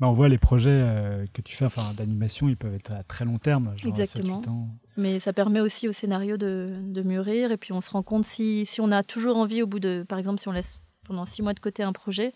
[0.00, 1.66] Bah, on voit les projets euh, que tu fais
[1.96, 3.74] d'animation, ils peuvent être à très long terme.
[3.76, 4.40] Genre Exactement.
[4.40, 4.68] 7-8 ans.
[4.96, 7.52] Mais ça permet aussi au scénario de, de mûrir.
[7.52, 10.04] Et puis on se rend compte si, si on a toujours envie, au bout de.
[10.08, 12.32] Par exemple, si on laisse pendant six mois de côté un projet,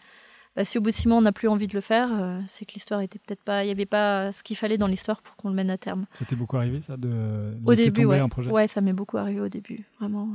[0.55, 2.41] bah, si au bout de six mois on n'a plus envie de le faire, euh,
[2.49, 3.65] c'est que l'histoire était peut-être pas.
[3.65, 6.07] Il n'y avait pas ce qu'il fallait dans l'histoire pour qu'on le mène à terme.
[6.15, 8.21] C'était beaucoup arrivé, ça, de Au laisser début, tomber ouais.
[8.21, 8.51] un projet?
[8.51, 10.29] Ouais, ça m'est beaucoup arrivé au début, vraiment.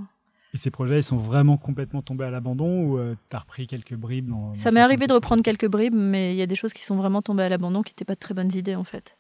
[0.54, 3.96] Et ces projets, ils sont vraiment complètement tombés à l'abandon ou tu t'as repris quelques
[3.96, 6.74] bribes dans, Ça m'est arrivé de reprendre quelques bribes, mais il y a des choses
[6.74, 9.18] qui sont vraiment tombées à l'abandon qui n'étaient pas de très bonnes idées en fait.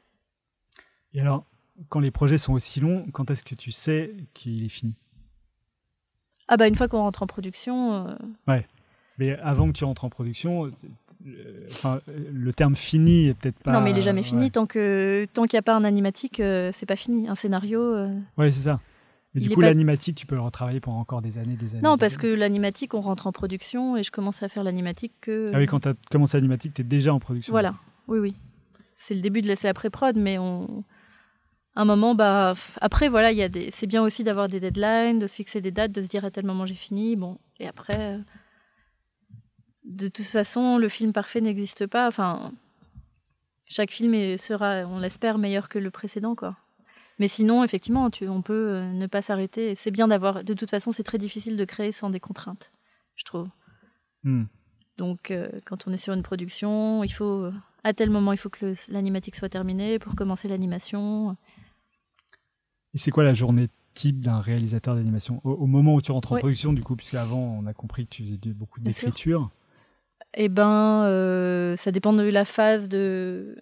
[1.15, 1.45] Et alors,
[1.89, 4.95] quand les projets sont aussi longs, quand est-ce que tu sais qu'il est fini?
[6.47, 8.07] Ah bah une fois qu'on rentre en production,
[8.47, 8.59] euh,
[9.17, 10.71] Mais avant que tu rentres en production, euh,
[11.71, 13.71] enfin, euh, le terme fini est peut-être pas.
[13.71, 14.49] non mais il est jamais fini ouais.
[14.49, 17.27] tant que tant qu'il n'y a pas un animatique, euh, c'est pas fini.
[17.27, 17.79] Un scénario.
[17.81, 18.79] euh, Ouais, c'est ça.
[19.36, 21.81] Mais du coup, pas- l'animatique, tu peux le retravailler pendant encore des années, des années.
[21.81, 22.21] Non parce années.
[22.21, 25.49] que l'animatique, on rentre en production et je commence à faire l'animatique que.
[25.53, 27.51] Ah oui, quand tu as commencé l'animatique, tu es déjà en production.
[27.51, 27.75] Voilà,
[28.07, 28.36] oui, oui.
[28.95, 30.84] C'est le début de laisser la pré-prod, mais on.
[31.75, 32.53] Un moment, bah.
[32.81, 33.71] Après, voilà, il y a des.
[33.71, 36.29] C'est bien aussi d'avoir des deadlines, de se fixer des dates, de se dire à
[36.29, 37.15] tel moment j'ai fini.
[37.15, 37.97] Bon, et après.
[38.15, 38.19] euh,
[39.84, 42.07] De toute façon, le film parfait n'existe pas.
[42.07, 42.51] Enfin.
[43.65, 46.55] Chaque film sera, on l'espère, meilleur que le précédent, quoi.
[47.20, 49.76] Mais sinon, effectivement, tu, on peut euh, ne pas s'arrêter.
[49.76, 50.43] C'est bien d'avoir.
[50.43, 52.72] De toute façon, c'est très difficile de créer sans des contraintes,
[53.16, 53.49] je trouve.
[54.24, 54.45] Hmm.
[54.97, 57.53] Donc, euh, quand on est sur une production, il faut, euh,
[57.84, 61.36] à tel moment, il faut que l'animatique soit terminé pour commencer l'animation.
[62.93, 65.41] Et c'est quoi la journée type d'un réalisateur d'animation?
[65.43, 66.41] Au, au moment où tu rentres en Ouais.
[66.41, 69.49] production, du coup, puisque avant on a compris que tu faisais beaucoup d'écriture.
[70.36, 73.57] Eh ben, euh, ça dépend de la phase de.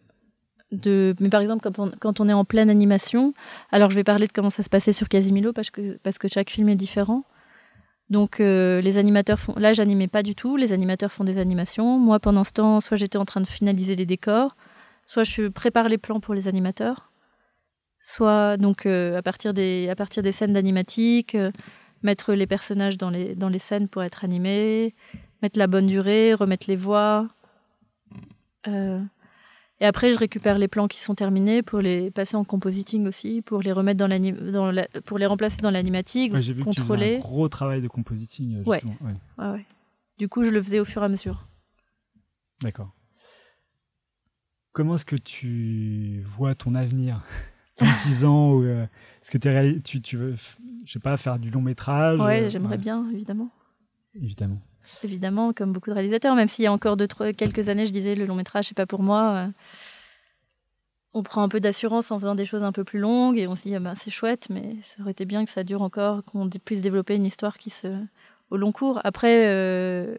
[0.71, 1.69] De, mais par exemple,
[1.99, 3.33] quand on, est en pleine animation,
[3.71, 6.29] alors je vais parler de comment ça se passait sur Casimilo parce que, parce que
[6.29, 7.25] chaque film est différent.
[8.11, 9.53] Donc euh, les animateurs font.
[9.57, 10.57] Là, j'animais pas du tout.
[10.57, 11.97] Les animateurs font des animations.
[11.97, 14.55] Moi, pendant ce temps, soit j'étais en train de finaliser les décors,
[15.05, 17.11] soit je prépare les plans pour les animateurs,
[18.03, 21.51] soit donc euh, à partir des à partir des scènes d'animatique, euh,
[22.03, 24.93] mettre les personnages dans les dans les scènes pour être animés,
[25.41, 27.29] mettre la bonne durée, remettre les voix.
[29.81, 33.41] Et après, je récupère les plans qui sont terminés pour les passer en compositing aussi,
[33.41, 34.07] pour les remettre dans
[34.51, 37.15] dans la, pour les remplacer dans l'animatique, Ouais, J'ai vu que tu faisais contrôler.
[37.17, 38.57] un gros travail de compositing.
[38.57, 39.65] euh, Ouais.
[40.19, 41.47] Du coup, je le faisais au fur et à mesure.
[42.61, 42.93] D'accord.
[44.71, 47.23] Comment est-ce que tu vois ton avenir
[47.79, 48.83] dans 10 ans euh,
[49.23, 50.35] Est-ce que tu, tu veux,
[50.85, 53.49] je sais pas, faire du long métrage Ouais, euh, j'aimerais bien, évidemment.
[54.15, 54.59] Évidemment.
[55.03, 57.91] Évidemment, comme beaucoup de réalisateurs, même s'il y a encore deux, trois- quelques années, je
[57.91, 59.33] disais le long métrage, c'est pas pour moi.
[59.35, 59.47] euh,
[61.13, 63.55] on prend un peu d'assurance en faisant des choses un peu plus longues et on
[63.55, 66.23] se dit, ah ben, c'est chouette, mais ça aurait été bien que ça dure encore,
[66.23, 67.87] qu'on puisse développer une histoire qui se.
[68.49, 68.99] au long cours.
[69.03, 70.17] Après, euh,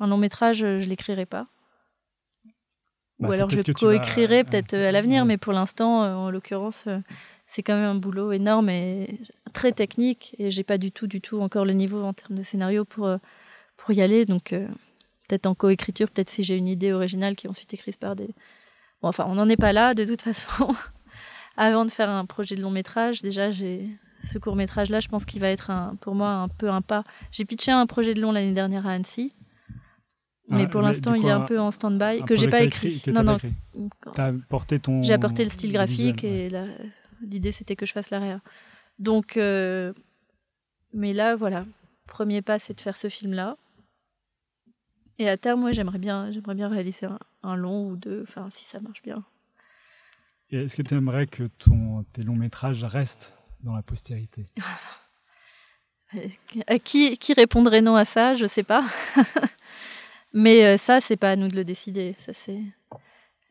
[0.00, 1.46] un long métrage, je l'écrirai pas.
[3.18, 5.28] Bah, Ou alors je peut-être vas- coécrirai peut-être euh, à l'avenir, ouais.
[5.28, 6.86] mais pour l'instant, en l'occurrence,
[7.52, 9.18] c'est quand même un boulot énorme et
[9.52, 10.36] très technique.
[10.38, 13.06] Et j'ai pas du tout, du tout encore le niveau en termes de scénario pour,
[13.08, 13.18] euh,
[13.76, 14.24] pour y aller.
[14.24, 14.68] Donc euh,
[15.26, 18.28] peut-être en coécriture, peut-être si j'ai une idée originale qui est ensuite écrite par des.
[19.02, 20.72] Bon, enfin, on n'en est pas là de toute façon.
[21.56, 23.88] Avant de faire un projet de long métrage, déjà j'ai
[24.22, 26.82] ce court métrage là, je pense qu'il va être un, pour moi un peu un
[26.82, 27.02] pas.
[27.32, 29.34] J'ai pitché un projet de long l'année dernière à Annecy.
[30.48, 33.02] Mais Ah, pour l'instant, il est un- un peu en stand-by, que j'ai pas écrit.
[33.08, 33.88] Non, non, pas écrit.
[34.14, 35.02] T'as apporté ton.
[35.02, 36.46] j'ai apporté le style graphique visuel, ouais.
[36.46, 36.66] et la-
[37.20, 38.40] l'idée c'était que je fasse l'arrière.
[38.98, 39.92] Donc, euh,
[40.92, 41.64] mais là, voilà,
[42.06, 43.56] premier pas c'est de faire ce film-là.
[45.18, 48.48] Et à terme, moi, j'aimerais bien, j'aimerais bien réaliser un, un long ou deux, enfin,
[48.50, 49.24] si ça marche bien.
[50.50, 54.46] Et est-ce que tu aimerais que ton, tes longs métrages restent dans la postérité?
[56.14, 58.34] Euh, qui, qui répondrait non à ça?
[58.34, 58.84] Je sais pas.
[60.32, 62.16] mais euh, ça, c'est pas à nous de le décider.
[62.18, 62.60] Ça, c'est.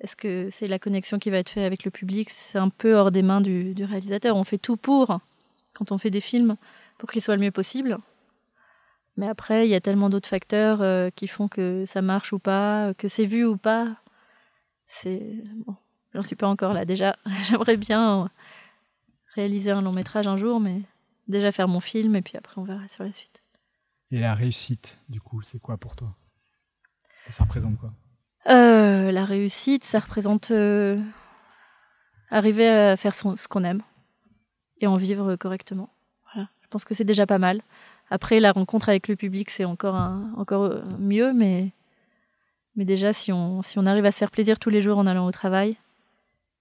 [0.02, 2.30] Est-ce que c'est la connexion qui va être faite avec le public?
[2.30, 4.36] C'est un peu hors des mains du, réalisateur.
[4.36, 5.20] On fait tout pour,
[5.74, 6.56] quand on fait des films,
[6.98, 7.98] pour qu'ils soient le mieux possible.
[9.18, 12.40] Mais après, il y a tellement d'autres facteurs euh, qui font que ça marche ou
[12.40, 13.96] pas, que c'est vu ou pas.
[14.88, 15.44] C'est
[16.14, 16.86] j'en suis pas encore là.
[16.86, 18.30] Déjà, j'aimerais bien
[19.36, 20.82] réaliser un long métrage un jour, mais
[21.28, 23.42] déjà faire mon film et puis après on verra sur la suite.
[24.12, 26.16] Et la réussite, du coup, c'est quoi pour toi?
[27.30, 27.94] Ça représente quoi?
[28.80, 30.98] Euh, la réussite, ça représente euh,
[32.32, 33.82] arriver à faire son- ce qu'on aime
[34.82, 35.90] et en vivre correctement.
[36.34, 36.48] Voilà.
[36.62, 37.62] Je pense que c'est déjà pas mal.
[38.10, 41.72] Après, la rencontre avec le public, c'est encore, un- encore mieux, mais,
[42.76, 45.06] mais déjà, si on, si on arrive à se faire plaisir tous les jours en
[45.08, 45.76] allant au travail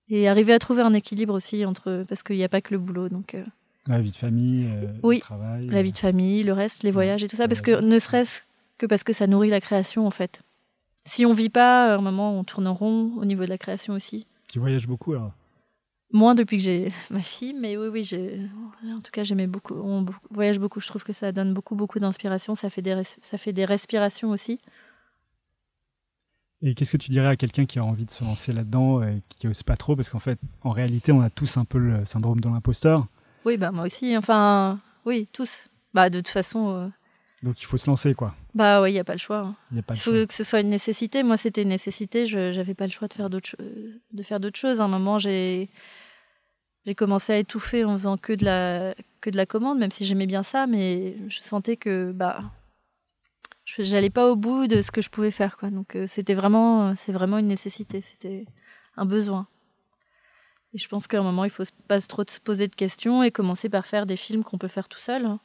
[0.08, 2.04] et arriver à trouver un équilibre aussi entre.
[2.08, 3.08] Parce qu'il n'y a pas que le boulot.
[3.08, 3.44] Donc, euh,
[3.86, 5.66] La vie de famille, euh, Oui, le travail.
[5.68, 8.42] La vie de famille, le reste, les voyages et tout ça, parce que ne serait-ce
[8.78, 10.40] que parce que ça nourrit la création en fait.
[11.08, 13.56] Si on vit pas, à un moment on tourne en rond au niveau de la
[13.58, 14.26] création aussi.
[14.46, 15.32] Tu voyages beaucoup alors
[16.12, 18.40] Moins depuis que j'ai ma fille, mais oui, oui, j'ai.
[18.94, 19.74] En tout cas, j'aimais beaucoup.
[19.74, 20.80] On voyage beaucoup.
[20.80, 22.54] Je trouve que ça donne beaucoup, beaucoup d'inspiration.
[22.54, 24.58] Ça fait des, res- ça fait des respirations aussi.
[26.62, 29.22] Et qu'est-ce que tu dirais à quelqu'un qui a envie de se lancer là-dedans et
[29.28, 29.96] qui ose pas trop?
[29.96, 33.06] Parce qu'en fait, en réalité, on a tous un peu le syndrome de l'imposteur.
[33.44, 34.16] Oui, bah moi aussi.
[34.16, 35.68] Enfin, oui, tous.
[35.94, 36.88] Bah de toute façon, euh,
[37.42, 38.34] Donc il faut se lancer, quoi.
[38.54, 39.38] bah oui, il y a pas le choix.
[39.38, 39.56] hein.
[39.72, 40.26] Y a pas Il faut choix.
[40.26, 41.22] que ce soit une nécessité.
[41.22, 42.26] Moi, c'était une nécessité.
[42.26, 43.56] Je n'avais pas le choix de faire d'autres cho-
[44.12, 44.80] de faire d'autres choses.
[44.80, 45.68] À un moment, j'ai
[46.86, 50.04] j'ai commencé à étouffer en faisant que de la que de la commande, même si
[50.04, 52.42] j'aimais bien ça, mais je sentais que bah
[53.64, 55.70] je j'allais pas au bout de ce que je pouvais faire, quoi.
[55.70, 58.00] Donc euh, c'était vraiment c'est vraiment une nécessité.
[58.00, 58.46] C'était
[58.96, 59.46] un besoin.
[60.74, 63.30] Et je pense qu'à un moment, il faut pas trop se poser de questions et
[63.30, 65.24] commencer par faire des films qu'on peut faire tout seul.
[65.24, 65.40] hein.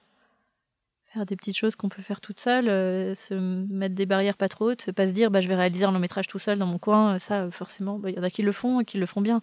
[1.13, 4.49] Faire des petites choses qu'on peut faire toute seule, euh, se mettre des barrières pas
[4.49, 6.65] trop hautes, pas se dire bah, je vais réaliser un long métrage tout seul dans
[6.65, 7.19] mon coin.
[7.19, 9.21] Ça, euh, forcément, bah, il y en a qui le font et qui le font
[9.21, 9.41] bien.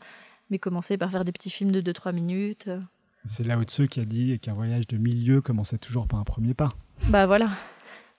[0.51, 2.67] Mais commencer par faire des petits films de 2-3 minutes.
[2.67, 2.81] euh,
[3.25, 6.55] C'est Lao Tzu qui a dit qu'un voyage de milieu commençait toujours par un premier
[6.55, 6.75] pas.
[7.09, 7.51] Bah voilà.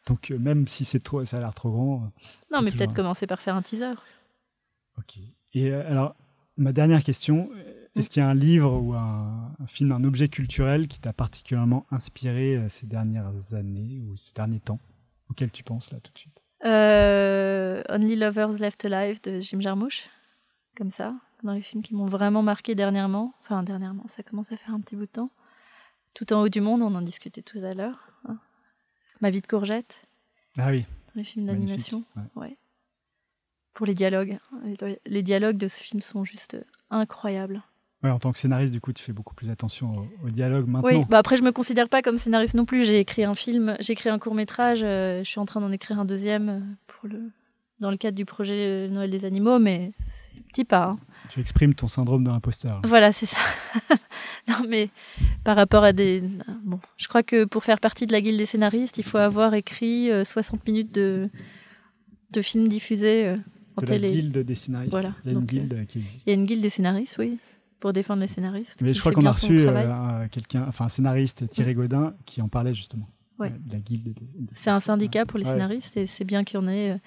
[0.07, 2.09] Donc euh, même si c'est trop, ça a l'air trop grand.
[2.53, 3.95] Non, mais peut-être commencer par faire un teaser.
[4.97, 5.17] Ok.
[5.55, 6.15] Et alors,
[6.55, 7.49] ma dernière question,
[7.95, 11.13] est-ce qu'il y a un livre ou un, un film, un objet culturel qui t'a
[11.13, 14.79] particulièrement inspiré euh, ces dernières années ou ces derniers temps
[15.29, 16.41] Auquel tu penses là tout de suite?
[16.65, 20.09] Euh, Only Lovers Left Alive de Jim Jarmusch.
[20.77, 23.33] Comme ça, dans les films qui m'ont vraiment marqué dernièrement.
[23.41, 25.29] Enfin, dernièrement, ça commence à faire un petit bout de temps.
[26.13, 28.11] Tout en haut du monde, on en discutait tout à l'heure.
[28.27, 28.37] hein.
[29.21, 30.01] Ma vie de courgette,
[30.57, 30.81] Ah oui.
[31.13, 32.03] dans les films d'animation.
[32.15, 32.23] Ouais.
[32.35, 32.57] Ouais.
[33.73, 34.37] Pour les dialogues.
[34.63, 36.57] Les- Les dialogues de ce film sont juste
[36.89, 37.63] incroyables.
[38.03, 40.67] Ouais, en tant que scénariste, du coup, tu fais beaucoup plus attention au, au dialogue
[40.67, 40.89] maintenant.
[40.89, 42.83] Oui, bah après je me considère pas comme scénariste non plus.
[42.85, 44.79] J'ai écrit un film, j'ai écrit un court métrage.
[44.79, 47.21] je suis en train d'en écrire un deuxième euh, pour le
[47.79, 50.83] dans le cadre du projet euh, Noël des animaux, mais c'est petit pas.
[50.89, 50.99] hein.
[51.29, 52.79] Tu exprimes ton syndrome de l'imposteur.
[52.83, 53.39] Voilà, c'est ça.
[54.47, 54.89] non mais
[55.43, 56.23] par rapport à des
[56.63, 59.53] bon, je crois que pour faire partie de la guilde des scénaristes, il faut avoir
[59.53, 61.29] écrit euh, 60 minutes de
[62.31, 63.37] de films diffusés euh,
[63.77, 64.11] en De la télé.
[64.11, 64.91] guilde des scénaristes.
[64.91, 66.23] Voilà, Il y a une donc, guilde euh, qui existe.
[66.25, 67.37] Il y a une guilde des scénaristes, oui,
[67.81, 68.79] pour défendre les scénaristes.
[68.81, 72.41] Mais je crois qu'on a reçu euh, un- quelqu'un, enfin un scénariste, Thierry Godin, qui
[72.41, 73.09] en parlait justement.
[73.39, 73.49] Ouais.
[73.51, 74.15] Euh, la guilde
[74.53, 75.51] C'est un syndicat pour les Ouais.
[75.51, 76.91] scénaristes et c'est bien qu'il y en ait.
[76.91, 76.97] euh,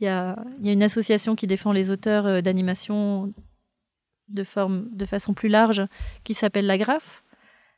[0.00, 3.32] Il y a, il y a une association qui défend les auteurs d'animation
[4.28, 5.82] de, forme, de façon plus large
[6.22, 7.24] qui s'appelle la GRAF.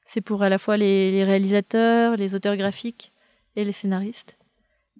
[0.04, 3.12] C'est pour à la fois les, les réalisateurs, les auteurs graphiques
[3.56, 4.36] et les scénaristes.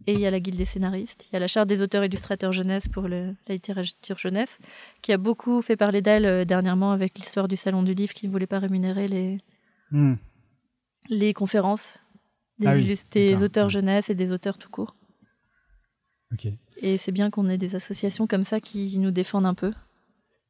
[0.07, 1.27] Et il y a la guilde des scénaristes.
[1.31, 4.59] Il y a la charte des auteurs illustrateurs jeunesse pour le- la littérature jeunesse,
[5.03, 8.27] qui a beaucoup fait parler d'elle euh, dernièrement avec l'histoire du salon du livre qui
[8.27, 9.39] ne voulait pas rémunérer les,
[9.91, 10.15] Hmm.
[11.09, 11.99] les conférences
[12.59, 13.71] des, Ah oui, des auteurs Ouais.
[13.71, 14.95] jeunesse et des auteurs tout court.
[16.77, 19.73] Et c'est bien qu'on ait des associations comme ça qui nous défendent un peu.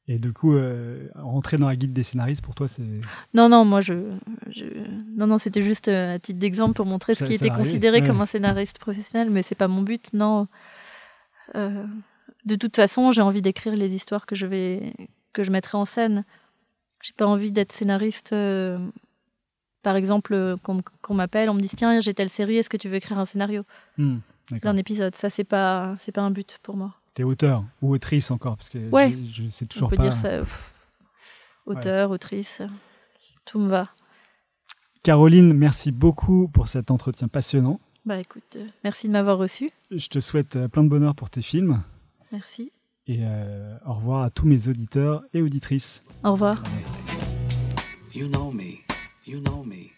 [0.09, 2.83] Et du coup, euh, rentrer dans la guilde des scénaristes, pour toi, c'est.
[3.33, 3.95] Non, non, moi, je.
[4.51, 4.65] je...
[5.17, 8.07] Non, non, c'était juste euh, à titre d'exemple pour montrer ce qui était considéré ouais.
[8.07, 10.49] comme un scénariste professionnel, mais c'est pas mon but, non.
[11.55, 11.85] Euh,
[12.45, 14.95] de toute façon, j'ai envie d'écrire les histoires que je vais
[15.33, 16.25] que je mettrai en scène.
[17.03, 18.33] J'ai pas envie d'être scénariste.
[18.33, 18.79] euh,
[19.83, 22.97] Par exemple, qu'on m'appelle, on me dit tiens, j'ai telle série, est-ce que tu veux
[22.97, 23.63] écrire un scénario
[23.97, 24.19] Hmm,
[24.63, 25.15] d'un épisode?
[25.15, 26.95] Ça, c'est pas c'est pas un but pour moi.
[27.21, 29.12] T'es auteur ou autrice encore, parce que Ouais.
[29.12, 30.05] je, je sais On toujours peut pas.
[30.05, 30.39] dire ça.
[30.39, 30.73] pff,
[31.66, 32.62] Auteur, autrice,
[33.45, 33.91] tout me va.
[35.03, 37.79] Caroline, merci beaucoup pour cet entretien passionnant.
[38.07, 39.71] Bah écoute, euh, merci de m'avoir reçu.
[39.91, 41.83] Je te souhaite euh, plein de bonheur pour tes films
[42.33, 42.73] Merci.
[43.07, 46.03] et euh, au revoir à tous mes auditeurs et auditrices.
[46.25, 46.62] Au revoir.
[48.14, 48.79] You know me.
[49.27, 49.91] You know me.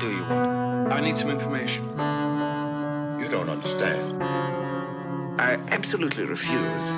[0.00, 0.92] do you want?
[0.92, 1.84] I need some information.
[3.20, 4.22] You don't understand.
[4.22, 6.96] I absolutely refuse.